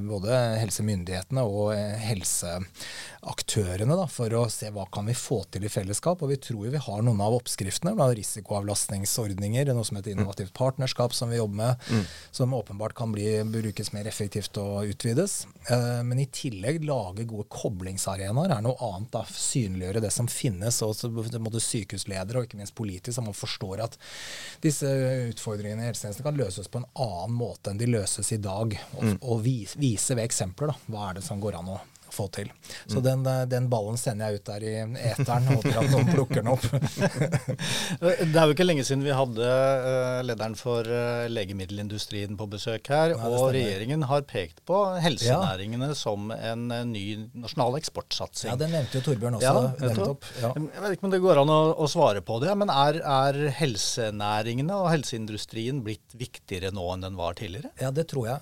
både 0.08 0.34
helsemyndighetene 0.60 1.42
og 1.44 1.72
eh, 1.74 1.96
helseaktørene 2.08 3.96
da, 3.98 4.06
for 4.10 4.32
å 4.36 4.44
se 4.52 4.70
hva 4.74 4.86
kan 4.92 5.08
vi 5.08 5.16
få 5.18 5.42
til 5.52 5.66
i 5.66 5.72
fellesskap. 5.72 6.22
Og 6.22 6.32
vi 6.32 6.38
tror 6.42 6.66
jo 6.66 6.72
vi 6.74 6.82
har 6.82 7.04
noen 7.04 7.20
av 7.24 7.36
oppskriftene. 7.36 7.94
Blant 7.98 8.16
risikoavlastningsordninger, 8.18 9.72
noe 9.74 9.86
som 9.86 9.98
heter 9.98 10.14
innovativt 10.14 10.54
partnerskap 10.56 11.16
som 11.16 11.32
vi 11.32 11.40
jobber 11.40 11.58
med, 11.58 11.88
mm. 11.90 12.04
som 12.40 12.54
åpenbart 12.54 12.96
kan 12.98 13.12
bli, 13.14 13.26
brukes 13.50 13.92
mer 13.96 14.08
effektivt 14.10 14.56
og 14.62 14.88
utvides. 14.92 15.40
Eh, 15.68 16.00
men 16.06 16.22
i 16.22 16.28
tillegg 16.32 16.84
lage 16.86 17.26
gode 17.28 17.48
koblingsarenaer 17.52 18.56
er 18.56 18.64
noe 18.64 18.78
annet. 18.92 19.10
da, 19.14 19.24
Synliggjøre 19.28 20.04
det 20.04 20.12
som 20.14 20.30
finnes. 20.30 20.82
og 20.82 20.96
både 21.38 21.62
sykehusledere 21.62 22.40
og 22.40 22.48
ikke 22.48 22.60
minst 22.60 22.76
så 22.78 23.22
man 23.24 23.34
forstår 23.34 23.80
at 23.82 23.96
disse 24.62 24.86
utfordringene 25.32 25.82
i 25.82 25.88
helsetjenesten 25.88 26.24
kan 26.26 26.36
løses 26.38 26.68
på 26.70 26.80
en 26.80 26.88
annen 26.94 27.34
måte 27.34 27.72
enn 27.72 27.80
de 27.80 27.88
løses 27.90 28.32
i 28.32 28.40
dag. 28.42 28.76
og, 28.96 29.04
mm. 29.04 29.16
og 29.20 29.42
vise 29.48 30.16
ved 30.16 30.24
eksempler 30.24 30.72
da, 30.72 30.76
hva 30.88 31.08
er 31.08 31.18
det 31.18 31.24
som 31.26 31.40
går 31.42 31.58
an 31.58 31.72
å 31.74 31.78
få 32.18 32.26
til. 32.34 32.50
Så 32.90 33.02
den, 33.04 33.24
eh, 33.26 33.44
den, 33.50 33.68
ballen 33.70 33.98
sender 34.00 34.28
jeg 34.32 34.40
ut 34.40 34.48
der 34.48 34.64
i 34.64 34.74
eteren. 35.12 35.48
Håper 35.52 35.80
at 35.82 35.90
noen 35.92 36.10
plukker 36.10 36.42
den 36.42 36.50
opp. 36.52 36.64
det 38.00 38.32
er 38.32 38.48
jo 38.48 38.56
ikke 38.56 38.66
lenge 38.66 38.84
siden 38.86 39.04
vi 39.06 39.14
hadde 39.14 39.48
uh, 39.48 40.20
lederen 40.26 40.56
for 40.58 40.86
uh, 40.88 41.26
legemiddelindustrien 41.30 42.38
på 42.38 42.48
besøk 42.50 42.90
her. 42.92 43.14
Nei, 43.14 43.30
og 43.30 43.50
regjeringen 43.54 44.06
har 44.10 44.24
pekt 44.28 44.62
på 44.68 44.80
helsenæringene 45.02 45.92
ja. 45.92 45.98
som 45.98 46.32
en 46.34 46.66
uh, 46.72 46.82
ny 46.88 47.04
nasjonal 47.38 47.78
eksportsatsing. 47.80 48.52
Ja, 48.52 48.58
det 48.60 48.70
nevnte 48.72 49.00
jo 49.00 49.06
Torbjørn 49.10 49.38
også. 49.40 49.52
Ja, 49.52 49.88
nettopp. 49.88 50.28
Ja. 50.42 50.52
Jeg 50.56 50.84
vet 50.84 50.96
ikke 50.96 51.08
om 51.10 51.14
det 51.14 51.22
går 51.24 51.42
an 51.44 51.54
å, 51.54 51.60
å 51.78 51.90
svare 51.90 52.24
på 52.24 52.40
det, 52.44 52.52
men 52.58 52.72
er, 52.72 53.00
er 53.02 53.40
helsenæringene 53.58 54.78
og 54.78 54.90
helseindustrien 54.92 55.82
blitt 55.86 56.16
viktigere 56.18 56.72
nå 56.74 56.88
enn 56.94 57.06
den 57.06 57.18
var 57.18 57.38
tidligere? 57.38 57.72
Ja, 57.80 57.92
det 57.94 58.08
tror 58.10 58.28
jeg. 58.28 58.40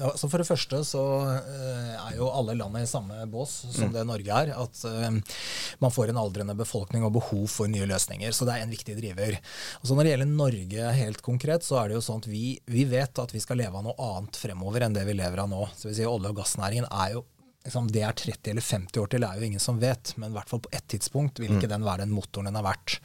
altså 0.00 0.28
for 0.30 0.42
det 0.42 0.48
første 0.48 0.80
så 0.86 1.02
er 1.36 2.16
jo 2.16 2.30
alle 2.30 2.56
land 2.58 2.76
i 2.86 2.90
samme 2.90 3.26
bås 3.30 3.58
som 3.66 3.90
mm. 3.90 3.94
det 3.96 4.06
Norge 4.08 4.40
er. 4.40 4.54
At 4.56 4.82
uh, 4.88 5.36
man 5.82 5.94
får 5.94 6.12
en 6.12 6.22
aldrende 6.22 6.56
befolkning 6.58 7.04
og 7.06 7.14
behov 7.18 7.46
for 7.52 7.70
nye 7.70 7.88
løsninger. 7.90 8.32
Så 8.32 8.48
det 8.48 8.56
er 8.56 8.66
en 8.66 8.74
viktig 8.74 8.96
driver. 8.98 9.38
Og 9.82 9.88
så 9.88 9.96
Når 9.96 10.06
det 10.06 10.14
gjelder 10.14 10.32
Norge 10.32 10.90
helt 11.02 11.22
konkret, 11.26 11.66
så 11.66 11.82
er 11.82 11.90
det 11.90 11.98
jo 11.98 12.04
sånn 12.08 12.24
at 12.24 12.30
vi, 12.30 12.44
vi 12.70 12.88
vet 12.88 13.22
at 13.22 13.34
vi 13.34 13.42
skal 13.42 13.60
leve 13.60 13.76
av 13.78 13.86
noe 13.86 14.10
annet 14.12 14.38
fremover 14.40 14.86
enn 14.86 14.96
det 14.96 15.06
vi 15.08 15.18
lever 15.18 15.44
av 15.44 15.50
nå. 15.52 15.64
Så 15.76 15.90
vi 15.90 15.96
sier 15.98 16.10
Olje- 16.10 16.32
og 16.32 16.38
gassnæringen 16.40 16.88
er 16.90 17.18
jo 17.18 17.26
liksom, 17.66 17.90
det 17.92 18.02
er 18.06 18.14
30 18.16 18.50
eller 18.52 18.64
50 18.64 19.02
år 19.02 19.10
til, 19.10 19.22
det 19.22 19.28
er 19.28 19.40
jo 19.40 19.48
ingen 19.50 19.62
som 19.62 19.80
vet. 19.82 20.12
Men 20.16 20.32
i 20.32 20.36
hvert 20.38 20.50
fall 20.50 20.62
på 20.64 20.72
ett 20.76 20.86
tidspunkt 20.94 21.40
vil 21.42 21.52
ikke 21.56 21.68
mm. 21.68 21.74
den 21.74 21.86
være 21.86 22.04
den 22.04 22.14
motoren 22.14 22.50
den 22.50 22.58
har 22.58 22.66
vært. 22.66 22.98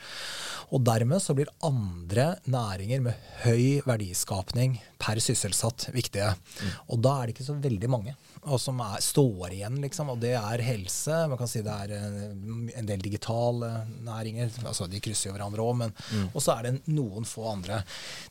Og 0.71 0.83
dermed 0.87 1.23
så 1.23 1.35
blir 1.37 1.51
andre 1.67 2.27
næringer 2.49 3.03
med 3.07 3.31
høy 3.45 3.81
verdiskapning 3.87 4.77
per 5.01 5.21
sysselsatt 5.23 5.89
viktige. 5.95 6.33
Mm. 6.61 6.75
Og 6.93 7.03
da 7.03 7.17
er 7.17 7.27
det 7.27 7.35
ikke 7.35 7.49
så 7.49 7.57
veldig 7.61 7.91
mange 7.91 8.15
og 8.41 8.57
som 8.61 8.79
er, 8.81 8.97
står 9.03 9.53
igjen, 9.53 9.77
liksom. 9.83 10.09
Og 10.13 10.21
det 10.21 10.33
er 10.37 10.63
helse. 10.65 11.13
Man 11.29 11.37
kan 11.37 11.49
si 11.49 11.61
det 11.65 11.75
er 11.85 11.93
en 12.01 12.89
del 12.89 13.03
digitale 13.03 13.69
næringer. 14.01 14.49
altså 14.65 14.87
De 14.89 15.01
krysser 15.03 15.29
jo 15.29 15.35
hverandre 15.35 15.61
òg, 15.61 15.75
men 15.83 15.93
mm. 15.93 16.27
Og 16.33 16.41
så 16.41 16.55
er 16.55 16.67
det 16.67 16.73
noen 16.89 17.27
få 17.27 17.45
andre. 17.51 17.81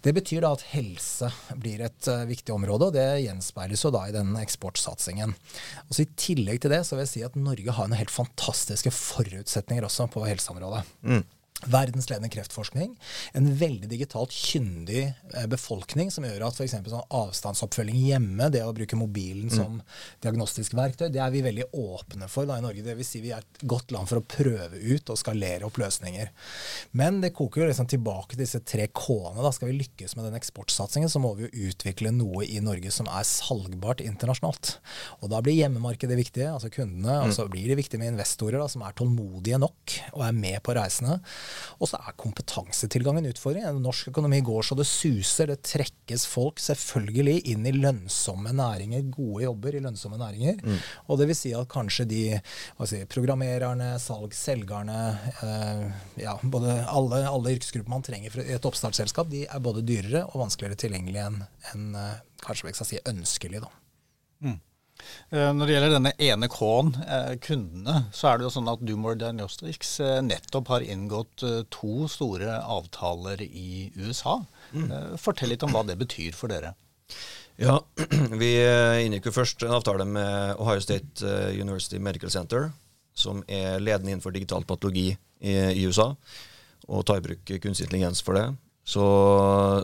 Det 0.02 0.14
betyr 0.16 0.42
da 0.42 0.52
at 0.56 0.66
helse 0.72 1.30
blir 1.54 1.84
et 1.86 2.10
uh, 2.10 2.26
viktig 2.28 2.54
område, 2.54 2.90
og 2.90 2.96
det 2.96 3.22
gjenspeiles 3.22 3.86
jo 3.86 3.94
da 3.94 4.06
i 4.08 4.14
den 4.16 4.34
eksportsatsingen. 4.40 5.34
Og 5.86 5.94
så 5.94 6.04
I 6.04 6.12
tillegg 6.18 6.62
til 6.64 6.74
det 6.74 6.82
så 6.88 6.96
vil 6.96 7.06
jeg 7.06 7.14
si 7.14 7.26
at 7.26 7.38
Norge 7.38 7.76
har 7.76 7.90
noen 7.90 8.00
helt 8.00 8.14
fantastiske 8.14 8.92
forutsetninger 8.94 9.86
også 9.86 10.10
på 10.10 10.26
helseområdet. 10.26 10.86
Mm 11.06 11.22
verdensledende 11.68 12.30
kreftforskning, 12.32 12.94
en 13.36 13.48
veldig 13.60 13.88
digitalt 13.90 14.32
kyndig 14.32 15.02
eh, 15.10 15.46
befolkning 15.50 16.10
som 16.12 16.24
gjør 16.24 16.46
at 16.46 16.56
f.eks. 16.56 16.76
sånn 16.88 17.14
avstandsoppfølging 17.20 17.98
hjemme, 18.06 18.48
det 18.52 18.62
å 18.64 18.74
bruke 18.76 18.98
mobilen 18.98 19.50
mm. 19.50 19.56
som 19.56 19.80
diagnostisk 20.24 20.74
verktøy, 20.78 21.08
det 21.12 21.20
er 21.22 21.34
vi 21.34 21.44
veldig 21.44 21.68
åpne 21.76 22.30
for 22.32 22.48
da 22.48 22.58
i 22.58 22.64
Norge. 22.64 22.84
Det 22.86 22.96
vil 22.98 23.08
si 23.08 23.22
vi 23.24 23.34
er 23.34 23.44
et 23.44 23.64
godt 23.68 23.92
land 23.94 24.08
for 24.10 24.20
å 24.20 24.24
prøve 24.24 24.80
ut 24.80 25.12
og 25.12 25.20
skalere 25.20 25.68
opp 25.68 25.80
løsninger. 25.80 26.32
Men 26.96 27.20
det 27.24 27.34
koker 27.36 27.64
jo 27.64 27.70
liksom 27.70 27.90
tilbake 27.90 28.34
til 28.34 28.44
disse 28.44 28.62
tre 28.64 28.88
K-ene. 28.94 29.52
Skal 29.54 29.72
vi 29.72 29.78
lykkes 29.80 30.16
med 30.16 30.28
den 30.28 30.38
eksportsatsingen, 30.38 31.10
så 31.12 31.22
må 31.22 31.34
vi 31.36 31.46
jo 31.46 31.70
utvikle 31.70 32.12
noe 32.14 32.46
i 32.46 32.60
Norge 32.64 32.92
som 32.94 33.08
er 33.10 33.26
salgbart 33.28 34.02
internasjonalt. 34.04 34.76
Og 35.20 35.30
da 35.32 35.42
blir 35.44 35.58
hjemmemarkedet 35.58 36.18
viktig, 36.18 36.46
altså 36.48 36.72
kundene. 36.72 37.20
Og 37.26 37.34
så 37.36 37.46
blir 37.50 37.68
det 37.70 37.78
viktig 37.80 38.00
med 38.00 38.14
investorer 38.14 38.60
da, 38.60 38.68
som 38.70 38.84
er 38.86 38.96
tålmodige 38.96 39.60
nok 39.60 39.96
og 40.14 40.24
er 40.26 40.36
med 40.36 40.60
på 40.66 40.74
reisene. 40.76 41.20
Og 41.78 41.90
så 41.90 42.00
er 42.00 42.16
kompetansetilgangen 42.20 43.24
en 43.24 43.34
utfordring. 43.34 43.66
Norsk 43.80 44.10
økonomi 44.12 44.40
går 44.44 44.66
så 44.66 44.76
det 44.78 44.86
suser. 44.88 45.50
Det 45.50 45.60
trekkes 45.66 46.26
folk 46.30 46.60
selvfølgelig 46.62 47.38
inn 47.52 47.66
i 47.68 47.74
lønnsomme 47.76 48.52
næringer, 48.56 49.06
gode 49.14 49.44
jobber 49.46 49.76
i 49.76 49.82
lønnsomme 49.84 50.20
næringer. 50.20 50.60
Mm. 50.64 50.78
Og 51.08 51.20
det 51.20 51.28
vil 51.30 51.38
si 51.38 51.54
at 51.56 51.70
kanskje 51.70 52.06
de 52.10 52.22
si, 52.88 53.02
programmererne, 53.10 53.92
salg, 54.02 54.34
selgerne, 54.36 55.00
eh, 55.42 55.84
ja, 56.24 56.36
både 56.42 56.80
alle, 56.88 57.22
alle, 57.28 57.56
yrkesgrupper 57.56 57.92
man 57.92 58.06
trenger 58.06 58.40
i 58.44 58.56
et 58.56 58.66
oppstartsselskap, 58.66 59.30
de 59.32 59.44
er 59.46 59.62
både 59.64 59.84
dyrere 59.86 60.26
og 60.30 60.44
vanskeligere 60.44 60.78
tilgjengelige 60.86 61.28
enn 61.30 61.40
en, 61.74 61.94
eh, 61.98 62.18
kanskje 62.44 62.68
vi 62.68 62.74
skal 62.76 62.88
si 62.88 63.00
ønskelig. 63.10 63.60
da. 63.60 63.70
Mm. 64.40 64.60
Eh, 65.30 65.50
når 65.54 65.68
det 65.68 65.74
gjelder 65.74 65.92
denne 65.94 66.12
ene 66.26 66.48
K-en, 66.50 66.92
eh, 67.06 67.32
kundene, 67.44 67.96
så 68.12 68.30
er 68.30 68.38
det 68.38 68.46
jo 68.48 68.52
sånn 68.56 68.70
at 68.72 68.82
Dumor 68.82 69.18
Diagnostics 69.18 69.92
eh, 70.02 70.18
nettopp 70.26 70.72
har 70.72 70.86
inngått 70.86 71.44
to 71.70 72.08
store 72.10 72.56
avtaler 72.58 73.42
i 73.46 73.90
USA. 73.98 74.40
Mm. 74.74 74.90
Fortell 75.20 75.52
litt 75.54 75.66
om 75.66 75.74
hva 75.74 75.84
det 75.86 75.98
betyr 76.00 76.34
for 76.36 76.50
dere. 76.50 76.74
Ja, 77.60 77.78
Vi 78.42 78.50
inngikk 79.04 79.28
jo 79.28 79.36
først 79.36 79.62
en 79.66 79.76
avtale 79.76 80.06
med 80.08 80.56
Ohio 80.58 80.82
State 80.82 81.26
University 81.54 82.00
Medical 82.02 82.32
Center, 82.32 82.70
som 83.14 83.44
er 83.46 83.82
ledende 83.82 84.14
innenfor 84.14 84.34
digital 84.34 84.64
patologi 84.66 85.12
i, 85.12 85.52
i 85.52 85.84
USA, 85.86 86.14
og 86.88 87.06
tar 87.06 87.20
i 87.20 87.26
bruk 87.28 87.44
kunstig 87.60 87.86
intelligens 87.86 88.24
for 88.24 88.38
det. 88.38 88.48
Så, 88.90 89.04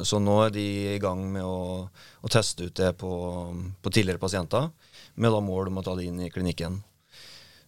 så, 0.09 0.19
nå 0.19 0.39
er 0.47 0.55
de 0.55 0.67
i 0.97 0.99
gang 0.99 1.21
med 1.31 1.45
å, 1.47 1.87
å 1.87 2.31
teste 2.33 2.67
ut 2.67 2.79
det 2.81 2.95
på, 2.99 3.13
på 3.79 3.93
tidligere 3.93 4.23
pasienter 4.23 4.71
med 5.17 5.33
da 5.33 5.41
mål 5.45 5.73
om 5.73 5.81
å 5.81 5.87
ta 5.87 5.97
det 5.99 6.07
inn 6.11 6.21
i 6.23 6.31
klinikken. 6.33 6.81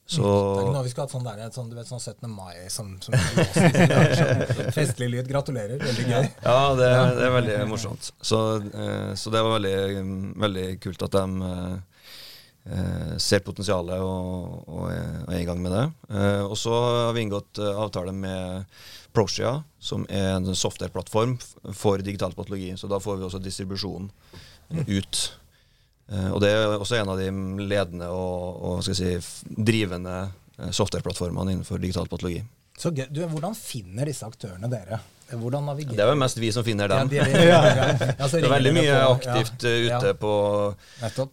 Så, 0.09 0.23
Tenk 0.25 0.63
er 0.63 0.63
ikke 0.63 0.73
noe 0.73 0.85
vi 0.87 0.91
skulle 0.91 1.05
hatt 1.05 1.13
sånn 1.13 1.27
der, 1.27 1.41
sånn, 1.53 1.67
du 1.69 1.75
vet, 1.77 1.89
sånn 1.91 2.01
17. 2.01 2.31
mai 2.33 2.71
som, 2.73 2.95
som 3.05 3.13
sånn 3.13 4.71
Festlig 4.79 5.11
lyd. 5.13 5.27
Gratulerer. 5.29 5.77
Veldig 5.83 6.07
gøy. 6.09 6.31
Ja, 6.47 6.61
det, 6.79 6.89
det 7.19 7.27
er 7.27 7.35
veldig 7.35 7.57
morsomt. 7.69 8.09
Så, 8.25 8.39
eh, 8.73 9.11
så, 9.21 9.33
det 9.35 9.43
var 9.45 9.59
veldig, 9.59 10.05
veldig 10.41 10.65
kult 10.81 11.05
at 11.05 11.19
de 11.19 11.53
eh, 11.53 13.19
ser 13.21 13.45
potensialet 13.45 14.01
og, 14.01 14.63
og, 14.65 14.87
er 14.95 15.43
i 15.43 15.45
gang 15.45 15.61
med 15.61 15.77
det. 15.77 15.85
Eh, 16.09 16.41
og 16.47 16.57
så 16.57 16.73
har 16.73 17.13
vi 17.13 17.27
inngått 17.27 17.61
avtale 17.69 18.17
med 18.17 18.81
Prosia, 19.13 19.59
som 19.77 20.09
er 20.09 20.39
en 20.39 20.49
softwareplattform 20.57 21.37
for 21.77 22.01
digital 22.01 22.33
patologi. 22.33 22.73
Så 22.81 22.89
da 22.89 22.97
får 22.97 23.21
vi 23.21 23.29
også 23.29 23.45
distribusjon 23.45 24.09
ut. 24.89 25.21
Eh, 26.09 26.31
og 26.33 26.41
det 26.45 26.53
er 26.55 26.79
også 26.79 26.99
en 27.01 27.13
av 27.13 27.21
de 27.21 27.29
ledende 27.69 28.09
og, 28.13 28.63
og 28.71 28.87
si, 28.87 29.13
drivende 29.45 30.17
eh, 30.25 30.73
softwareplattformene 30.73 31.57
innenfor 31.57 31.83
digital 31.83 32.09
patologi. 32.09 32.41
Så 32.79 32.95
gøy. 32.95 33.09
du, 33.11 33.25
Hvordan 33.27 33.57
finner 33.59 34.09
disse 34.09 34.27
aktørene 34.27 34.71
dere? 34.71 35.01
Hvordan 35.29 35.67
navigerer 35.69 35.99
Det 35.99 36.05
er 36.07 36.09
jo 36.15 36.21
mest 36.23 36.39
vi 36.41 36.49
som 36.55 36.65
finner 36.65 36.89
dem. 36.89 37.11
Ja, 37.13 37.25
de, 37.27 37.41
ja, 37.51 37.59
ja. 37.67 37.89
det 38.17 38.39
er 38.39 38.49
veldig 38.49 38.73
mye 38.79 38.95
på, 38.95 39.17
aktivt 39.19 39.67
ute 39.67 40.13
på, 40.23 40.35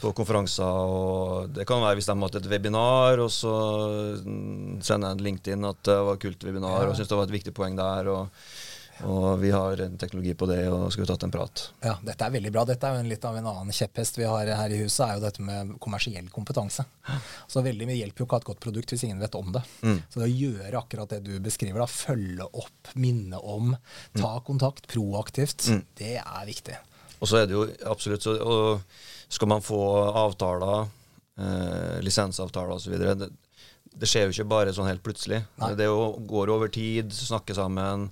på, 0.02 0.12
konferanser. 0.18 0.66
og 0.66 1.54
Det 1.56 1.68
kan 1.70 1.84
være 1.86 2.02
hvis 2.02 2.10
de 2.10 2.16
har 2.16 2.28
hatt 2.28 2.40
et 2.42 2.50
webinar, 2.52 3.24
og 3.24 3.32
så 3.32 3.56
mm, 4.26 4.82
sender 4.84 5.14
jeg 5.14 5.20
en 5.20 5.26
LinkedIn 5.30 5.70
at 5.70 5.80
det 5.88 6.00
var 6.10 6.18
et 6.18 6.26
kult 6.26 6.44
webinar, 6.50 6.90
og 6.90 6.98
syns 6.98 7.14
det 7.14 7.22
var 7.22 7.30
et 7.30 7.38
viktig 7.38 7.56
poeng 7.56 7.80
der. 7.80 8.12
og 8.12 8.44
og 9.04 9.40
vi 9.42 9.50
har 9.52 9.82
en 9.82 9.98
teknologi 10.00 10.34
på 10.40 10.48
det, 10.48 10.62
og 10.72 10.88
skulle 10.94 11.08
tatt 11.10 11.26
en 11.28 11.34
prat. 11.34 11.66
Ja, 11.84 11.98
Dette 12.06 12.28
er 12.28 12.32
veldig 12.38 12.52
bra. 12.56 12.64
Dette 12.68 12.88
er 12.88 13.02
jo 13.02 13.10
litt 13.10 13.26
av 13.28 13.36
en 13.36 13.50
annen 13.52 13.76
kjepphest 13.76 14.20
vi 14.20 14.28
har 14.30 14.52
her 14.56 14.72
i 14.72 14.80
huset, 14.84 15.04
er 15.08 15.18
jo 15.18 15.24
dette 15.26 15.44
med 15.44 15.76
kommersiell 15.84 16.30
kompetanse. 16.34 16.86
Så 17.52 17.64
veldig 17.66 17.90
mye 17.90 18.00
hjelper 18.00 18.24
jo 18.24 18.28
ikke 18.30 18.38
å 18.38 18.40
ha 18.40 18.44
et 18.46 18.50
godt 18.52 18.64
produkt 18.64 18.96
hvis 18.96 19.06
ingen 19.08 19.20
vet 19.20 19.36
om 19.36 19.52
det. 19.56 19.64
Mm. 19.84 20.00
Så 20.08 20.22
det 20.22 20.30
å 20.30 20.32
gjøre 20.32 20.82
akkurat 20.82 21.16
det 21.16 21.22
du 21.28 21.34
beskriver, 21.44 21.84
da, 21.84 21.90
følge 21.92 22.48
opp, 22.48 22.94
minne 22.96 23.42
om, 23.42 23.74
ta 24.16 24.36
mm. 24.38 24.44
kontakt 24.48 24.88
proaktivt, 24.92 25.68
mm. 25.68 25.82
det 26.00 26.14
er 26.22 26.46
viktig. 26.48 26.80
Og 27.20 27.30
så 27.30 27.42
er 27.42 27.50
det 27.50 27.56
jo 27.56 27.66
absolutt 27.88 28.26
så 28.26 28.36
Skal 29.32 29.50
man 29.50 29.64
få 29.64 29.80
avtaler, 30.12 30.88
eh, 31.42 31.98
lisensavtaler 32.06 32.76
osv. 32.78 32.96
Det, 33.02 33.30
det 33.96 34.10
skjer 34.10 34.28
jo 34.28 34.36
ikke 34.36 34.52
bare 34.52 34.74
sånn 34.76 34.90
helt 34.90 35.04
plutselig. 35.04 35.42
Nei. 35.62 35.72
Det 35.80 35.88
jo, 35.88 36.12
går 36.30 36.52
over 36.54 36.72
tid, 36.72 37.12
snakke 37.16 37.56
sammen. 37.58 38.10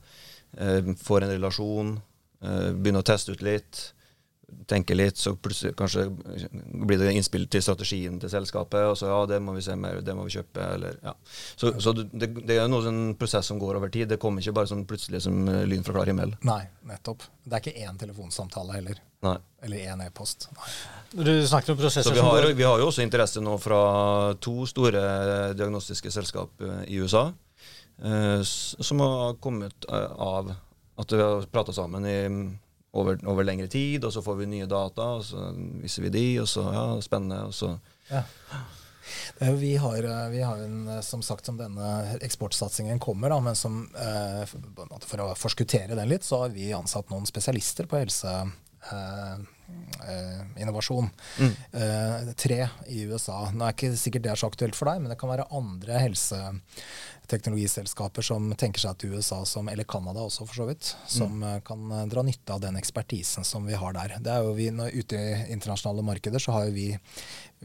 Eh, 0.57 0.93
får 1.01 1.23
en 1.23 1.29
relasjon, 1.29 2.01
eh, 2.43 2.71
begynner 2.71 3.01
å 3.01 3.09
teste 3.09 3.33
ut 3.33 3.41
litt, 3.41 3.93
tenker 4.69 4.95
litt, 4.95 5.17
så 5.17 5.33
plutselig 5.35 5.73
kanskje 5.75 6.03
blir 6.85 6.99
det 7.01 7.13
innspill 7.17 7.47
til 7.49 7.63
strategien 7.65 8.19
til 8.21 8.29
selskapet, 8.29 8.85
og 8.85 8.97
så 8.99 9.09
ja, 9.09 9.19
det 9.31 9.39
må 9.41 9.55
vi 9.55 9.63
se 9.65 9.75
mer, 9.79 10.01
det 10.05 10.13
må 10.13 10.27
vi 10.27 10.35
kjøpe, 10.35 10.67
eller 10.75 10.99
ja. 11.01 11.13
Så, 11.55 11.73
så 11.81 11.95
det, 11.95 12.29
det, 12.35 12.59
er 12.59 12.69
noe 12.69 12.85
sånn 12.85 13.15
prosess 13.19 13.49
som 13.49 13.57
går 13.61 13.79
over 13.79 13.89
tid. 13.93 14.11
Det 14.11 14.19
kommer 14.21 14.43
ikke 14.43 14.53
bare 14.59 14.69
sånn 14.69 14.85
plutselig 14.89 15.23
som 15.25 15.41
lyn 15.41 15.85
fra 15.85 15.97
klar 15.97 16.11
himmel. 16.11 16.35
Nei, 16.45 16.61
nettopp. 16.89 17.25
Det 17.43 17.57
er 17.57 17.65
ikke 17.65 17.87
én 17.89 17.97
telefonsamtale 17.99 18.77
heller. 18.77 19.01
Nei. 19.25 19.37
Eller 19.65 19.89
én 19.89 20.05
e-post. 20.05 20.49
Du 21.13 21.31
snakket 21.47 21.73
om 21.73 21.79
prosesser 21.79 22.11
så 22.11 22.13
vi 22.13 22.25
har, 22.25 22.49
vi 22.53 22.67
har 22.67 22.81
jo 22.81 22.91
også 22.91 23.03
interesse 23.05 23.41
nå 23.41 23.55
fra 23.61 23.81
to 24.43 24.67
store 24.69 25.01
diagnostiske 25.57 26.11
selskap 26.13 26.61
eh, 26.61 26.85
i 26.93 27.01
USA. 27.01 27.29
Eh, 28.01 28.41
som 28.43 28.99
har 28.99 29.33
kommet 29.33 29.85
eh, 29.89 30.11
av 30.11 30.53
at 30.95 31.11
vi 31.11 31.21
har 31.21 31.41
prata 31.41 31.73
sammen 31.73 32.05
i, 32.05 32.17
over, 32.91 33.19
over, 33.25 33.43
lengre 33.43 33.67
tid, 33.67 34.05
og 34.05 34.13
så 34.13 34.21
får 34.21 34.35
vi 34.41 34.49
nye 34.49 34.69
data, 34.69 35.15
og 35.17 35.25
så 35.25 35.49
viser 35.81 36.07
vi 36.07 36.13
de, 36.13 36.25
og 36.43 36.49
så 36.49 36.65
ja, 36.73 36.85
spennende, 37.01 37.43
og 37.49 37.53
så 37.57 37.75
ja. 38.09 38.23
Vi 39.39 39.75
har, 39.77 40.03
eh, 40.03 40.27
vi 40.31 40.41
har 40.41 40.61
en, 40.63 41.03
som 41.03 41.21
sagt, 41.25 41.45
som 41.45 41.57
denne 41.59 42.17
eksportsatsingen 42.23 43.01
kommer, 43.03 43.33
da, 43.33 43.39
men 43.43 43.57
som, 43.57 43.81
for 45.03 45.25
å 45.25 45.33
forskuttere 45.37 45.97
den 45.97 46.11
litt, 46.11 46.23
så 46.23 46.45
har 46.45 46.53
vi 46.55 46.71
ansatt 46.75 47.11
noen 47.11 47.27
spesialister 47.29 47.89
på 47.89 47.99
helse, 47.99 48.35
innovasjon. 50.59 51.07
Mm. 51.39 51.53
tre 52.35 52.67
i 52.91 53.05
USA. 53.07 53.51
Nå 53.53 53.65
er 53.65 53.71
ikke 53.73 53.97
sikkert 53.97 54.23
det 54.25 54.31
er 54.33 54.39
så 54.39 54.47
aktuelt 54.51 54.75
for 54.77 54.85
deg, 54.89 54.97
men 55.01 55.09
det 55.09 55.19
kan 55.21 55.31
være 55.31 55.51
andre 55.55 55.93
helseteknologiselskaper 56.03 58.23
som 58.27 58.41
tenker 58.59 58.81
seg 58.83 58.93
til 58.99 59.09
USA, 59.15 59.39
som, 59.47 59.69
eller 59.71 59.85
Canada 59.89 60.19
også 60.27 60.43
for 60.49 60.55
så 60.59 60.65
vidt, 60.67 60.85
som 61.09 61.31
mm. 61.39 61.61
kan 61.67 61.79
dra 62.11 62.21
nytte 62.27 62.53
av 62.53 62.59
den 62.65 62.75
ekspertisen 62.79 63.43
som 63.47 63.61
vi 63.69 63.75
har 63.79 63.91
der. 63.95 64.09
Det 64.19 64.31
er 64.33 64.39
jo 64.43 64.57
vi, 64.59 64.67
når, 64.75 64.87
Ute 64.93 65.15
i 65.17 65.51
internasjonale 65.55 66.03
markeder 66.05 66.39
så 66.43 66.51
har 66.57 66.63
jo 66.67 66.73
vi 66.75 66.89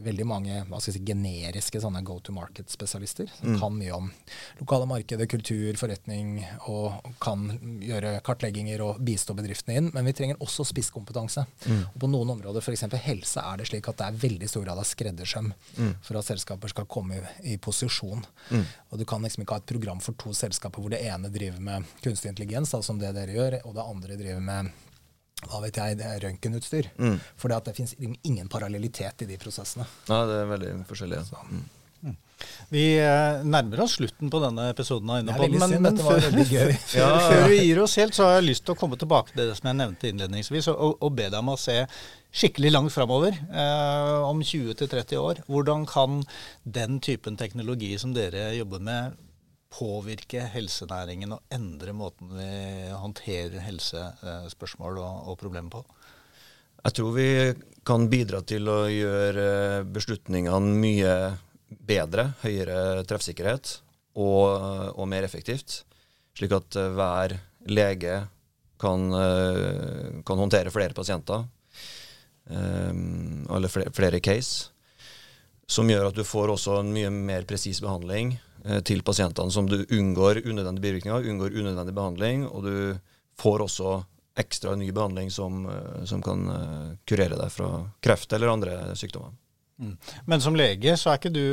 veldig 0.05 0.25
mange 0.27 0.61
hva 0.69 0.79
skal 0.79 0.93
jeg 0.93 0.99
si, 0.99 1.05
generiske 1.09 1.81
sånne 1.83 2.01
go 2.07 2.17
to 2.23 2.33
market-spesialister 2.35 3.29
som 3.33 3.53
mm. 3.53 3.59
kan 3.61 3.75
mye 3.75 3.95
om 3.95 4.09
lokale 4.59 4.87
markeder, 4.89 5.29
kultur, 5.29 5.77
forretning, 5.79 6.39
og 6.71 7.13
kan 7.23 7.47
gjøre 7.83 8.17
kartlegginger 8.25 8.83
og 8.85 9.01
bistå 9.05 9.35
bedriftene 9.37 9.77
inn. 9.79 9.91
Men 9.95 10.09
vi 10.09 10.15
trenger 10.17 10.41
også 10.43 10.67
spisskompetanse. 10.69 11.45
Mm. 11.65 11.83
Og 11.93 11.99
på 12.03 12.11
noen 12.11 12.33
områder, 12.35 12.63
f.eks. 12.63 12.85
helse, 13.05 13.43
er 13.43 13.61
det 13.61 13.69
slik 13.69 13.89
at 13.91 14.01
det 14.01 14.09
er 14.09 14.19
veldig 14.25 14.51
stor 14.51 14.67
grad 14.67 14.81
av 14.81 14.87
skreddersøm 14.87 15.51
mm. 15.53 15.93
for 16.05 16.19
at 16.19 16.29
selskaper 16.29 16.73
skal 16.73 16.89
komme 16.89 17.19
i, 17.19 17.55
i 17.55 17.57
posisjon. 17.61 18.25
Mm. 18.49 18.67
Og 18.89 19.01
du 19.01 19.07
kan 19.09 19.23
liksom 19.25 19.45
ikke 19.45 19.57
ha 19.57 19.63
et 19.63 19.71
program 19.71 20.03
for 20.03 20.17
to 20.19 20.33
selskaper 20.35 20.83
hvor 20.83 20.93
det 20.93 21.03
ene 21.05 21.31
driver 21.33 21.63
med 21.63 21.97
kunstig 22.03 22.31
intelligens, 22.33 22.73
altså 22.73 22.93
som 22.93 23.01
det 23.01 23.13
dere 23.15 23.35
gjør, 23.35 23.59
og 23.65 23.75
det 23.77 23.89
andre 23.89 24.19
driver 24.19 24.45
med 24.45 24.71
hva 25.47 25.61
vet 25.63 25.79
jeg, 25.79 25.97
det 25.99 26.07
er 26.07 26.23
røntgenutstyr. 26.25 26.91
Mm. 26.99 27.19
For 27.39 27.51
det 27.51 27.75
fins 27.77 27.95
ingen 28.01 28.49
parallellitet 28.51 29.23
i 29.23 29.29
de 29.29 29.37
prosessene. 29.39 29.87
Ja, 30.09 30.23
det 30.27 30.41
er 30.41 30.49
veldig 30.49 30.71
forskjellig. 30.89 31.21
Mm. 31.49 31.61
Mm. 31.99 32.15
Vi 32.71 32.83
eh, 33.01 33.41
nærmer 33.43 33.81
oss 33.83 33.97
slutten 33.99 34.31
på 34.31 34.39
denne 34.43 34.69
episoden 34.71 35.09
av 35.11 35.21
Innopodden. 35.23 35.59
Men, 35.63 35.81
men 35.83 35.99
før, 35.99 36.27
ja. 36.99 37.09
før, 37.25 37.45
vi 37.51 37.61
gir 37.63 37.81
oss 37.83 37.97
helt, 37.99 38.15
så 38.15 38.27
har 38.27 38.39
jeg 38.39 38.49
lyst 38.49 38.67
til 38.67 38.75
å 38.75 38.79
komme 38.79 38.99
tilbake 38.99 39.35
til 39.35 39.45
det 39.45 39.57
som 39.59 39.71
jeg 39.71 39.79
nevnte 39.79 40.11
innledningsvis, 40.11 40.69
og, 40.73 40.99
og 40.99 41.15
be 41.15 41.29
deg 41.29 41.39
om 41.41 41.53
å 41.55 41.59
se 41.59 41.81
skikkelig 42.29 42.73
langt 42.75 42.93
framover, 42.93 43.39
eh, 43.49 44.19
om 44.27 44.43
20-30 44.43 45.17
år. 45.23 45.41
Hvordan 45.49 45.87
kan 45.89 46.21
den 46.63 46.99
typen 47.03 47.39
teknologi 47.39 47.95
som 48.01 48.13
dere 48.15 48.51
jobber 48.59 48.83
med, 48.85 49.17
påvirke 49.73 50.43
helsenæringen 50.53 51.35
og 51.35 51.43
endre 51.53 51.93
måten 51.93 52.31
vi 52.33 52.49
håndterer 52.89 53.61
helsespørsmål 53.63 54.97
og, 55.01 55.29
og 55.29 55.37
problemer 55.41 55.73
på? 55.73 55.83
Jeg 56.79 56.95
tror 56.95 57.13
vi 57.13 57.29
kan 57.85 58.07
bidra 58.09 58.41
til 58.47 58.69
å 58.71 58.79
gjøre 58.89 59.83
beslutningene 59.91 60.79
mye 60.79 61.13
bedre, 61.69 62.31
høyere 62.41 63.03
treffsikkerhet 63.07 63.75
og, 64.17 64.95
og 64.95 65.07
mer 65.11 65.27
effektivt. 65.27 65.83
Slik 66.37 66.55
at 66.55 66.77
hver 66.95 67.35
lege 67.69 68.21
kan, 68.79 69.09
kan 70.23 70.39
håndtere 70.39 70.71
flere 70.71 70.95
pasienter, 70.95 71.43
eller 72.49 73.69
flere, 73.69 73.91
flere 73.93 74.21
case. 74.23 74.71
Som 75.69 75.91
gjør 75.91 76.09
at 76.09 76.17
du 76.17 76.23
får 76.25 76.55
også 76.55 76.79
en 76.79 76.93
mye 76.95 77.11
mer 77.11 77.43
presis 77.49 77.83
behandling 77.83 78.37
Eh, 78.39 78.48
til 78.85 79.03
pasientene, 79.05 79.51
som 79.51 79.67
du 79.69 79.77
unngår 79.83 80.41
unødvendige 80.43 80.83
bivirkninger, 80.83 81.27
unngår 81.31 81.53
unødvendig 81.55 81.93
behandling, 81.95 82.47
og 82.49 82.65
du 82.65 82.73
får 83.39 83.63
også 83.65 83.93
ekstra 84.39 84.75
ny 84.75 84.91
behandling 84.91 85.31
som, 85.31 85.65
eh, 85.65 86.05
som 86.05 86.23
kan 86.23 86.47
eh, 86.47 86.89
kurere 87.07 87.37
deg 87.39 87.51
fra 87.51 87.69
kreft 88.03 88.33
eller 88.33 88.53
andre 88.53 88.79
sykdommer. 88.95 89.35
Mm. 89.79 89.95
Men 90.25 90.41
som 90.43 90.57
lege 90.59 90.95
så 90.99 91.11
er 91.11 91.21
ikke 91.21 91.31
du 91.31 91.45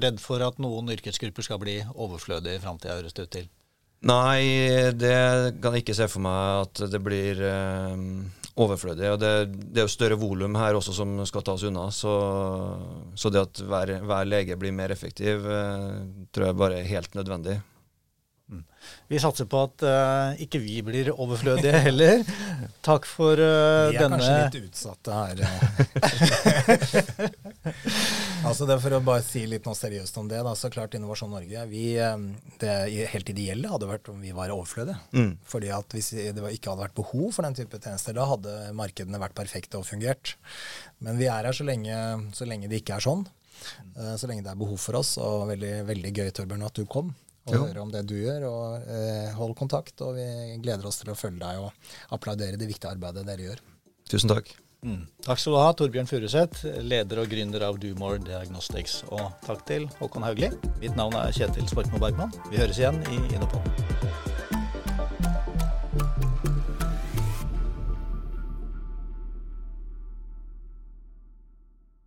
redd 0.00 0.20
for 0.22 0.40
at 0.44 0.60
noen 0.62 0.88
yrkesgrupper 0.94 1.44
skal 1.44 1.60
bli 1.60 1.82
overflødige 1.92 2.56
i 2.56 2.62
framtida, 2.62 2.96
høres 2.96 3.16
det 3.16 3.26
ut 3.26 3.34
til? 3.36 3.50
Nei, 4.08 4.92
det 4.96 5.60
kan 5.60 5.76
jeg 5.76 5.84
ikke 5.84 5.96
se 5.96 6.08
for 6.12 6.24
meg 6.24 6.64
at 6.64 6.80
det 6.92 7.00
blir 7.04 7.40
overflødig. 8.54 9.10
og 9.10 9.18
det, 9.20 9.30
det, 9.50 9.80
er 9.80 9.86
jo 9.88 9.92
større 9.92 10.18
volum 10.18 10.54
her 10.58 10.78
også 10.78 10.94
som 10.94 11.26
skal 11.26 11.42
tas 11.46 11.64
unna. 11.66 11.88
Så, 11.90 12.14
så 13.18 13.30
det 13.34 13.42
at 13.42 13.62
hver, 13.66 13.96
hver, 14.06 14.24
lege 14.28 14.58
blir 14.60 14.74
mer 14.74 14.94
effektiv, 14.94 15.46
eh, 15.46 16.02
tror 16.34 16.50
jeg 16.50 16.60
bare 16.60 16.80
er 16.80 16.90
helt 16.90 17.14
nødvendig. 17.18 17.60
Mm. 18.52 18.64
Vi 19.08 19.18
satser 19.18 19.48
på 19.48 19.62
at 19.64 19.82
uh, 19.88 20.42
ikke 20.44 20.60
vi 20.60 20.82
blir 20.84 21.08
overflødige 21.14 21.78
heller. 21.86 22.20
Takk 22.84 23.08
for 23.08 23.32
uh, 23.40 23.88
denne 23.94 23.94
Vi 23.94 23.96
er 23.96 24.08
kanskje 24.12 24.34
litt 24.42 24.58
utsatte 24.68 25.10
her. 25.16 25.36
altså 28.48 28.66
det 28.68 28.76
For 28.82 28.96
å 28.96 29.00
bare 29.04 29.24
si 29.24 29.44
litt 29.48 29.66
noe 29.68 29.78
seriøst 29.78 30.18
om 30.20 30.28
det, 30.30 30.42
da, 30.46 30.54
så 30.58 30.70
klart 30.72 30.96
Innovasjon 30.98 31.32
Norge 31.32 31.64
vi, 31.70 31.84
Det 32.60 32.74
helt 33.12 33.32
ideelle 33.32 33.70
hadde 33.72 33.88
vært 33.88 34.10
om 34.12 34.20
vi 34.22 34.34
var 34.36 34.52
overflødige. 34.54 34.98
Mm. 35.16 35.32
Fordi 35.48 35.72
at 35.74 35.96
Hvis 35.96 36.12
det 36.14 36.34
ikke 36.34 36.72
hadde 36.72 36.84
vært 36.86 36.98
behov 36.98 37.30
for 37.36 37.46
den 37.46 37.56
type 37.58 37.80
tjenester, 37.80 38.16
da 38.16 38.28
hadde 38.34 38.56
markedene 38.76 39.22
vært 39.22 39.36
perfekte 39.38 39.80
og 39.80 39.88
fungert. 39.88 40.36
Men 41.04 41.20
vi 41.20 41.30
er 41.30 41.48
her 41.48 41.56
så 41.56 41.66
lenge, 41.66 41.96
så 42.36 42.48
lenge 42.48 42.70
det 42.70 42.82
ikke 42.82 42.98
er 42.98 43.06
sånn. 43.06 43.26
Uh, 43.94 44.14
så 44.18 44.28
lenge 44.28 44.44
det 44.44 44.50
er 44.52 44.60
behov 44.60 44.80
for 44.82 45.00
oss. 45.00 45.16
Og 45.22 45.48
veldig, 45.54 45.76
veldig 45.88 46.14
gøy, 46.14 46.32
Torbjørn, 46.34 46.66
at 46.68 46.80
du 46.80 46.88
kom 46.90 47.14
og 47.44 47.66
høre 47.66 47.82
om 47.82 47.92
det 47.92 48.04
du 48.08 48.16
gjør. 48.16 48.46
og 48.48 48.88
eh, 48.88 49.30
Hold 49.36 49.56
kontakt. 49.58 50.00
og 50.04 50.16
Vi 50.18 50.26
gleder 50.64 50.88
oss 50.88 51.02
til 51.02 51.12
å 51.12 51.18
følge 51.18 51.42
deg 51.44 51.62
og 51.64 52.14
applaudere 52.16 52.60
det 52.60 52.70
viktige 52.70 52.94
arbeidet 52.94 53.26
dere 53.28 53.50
gjør. 53.50 53.64
Tusen 54.10 54.32
takk. 54.32 54.54
Mm. 54.84 55.06
Takk 55.24 55.40
skal 55.40 55.54
du 55.54 55.58
ha, 55.62 55.70
Torbjørn 55.72 56.10
Furuseth, 56.10 56.66
leder 56.84 57.22
og 57.22 57.32
gründer 57.32 57.64
av 57.64 57.80
Dumore 57.80 58.20
Diagnostics. 58.20 59.00
Og 59.08 59.32
takk 59.46 59.64
til 59.70 59.88
Håkon 60.00 60.26
Haugli. 60.28 60.52
Mitt 60.82 61.00
navn 61.00 61.16
er 61.16 61.32
Kjetil 61.32 61.68
Sporkmo 61.72 62.02
Bergman. 62.02 62.34
Vi 62.52 62.60
høres 62.60 62.82
igjen 62.82 63.00
i 63.08 63.22
Innopodden. 63.32 64.33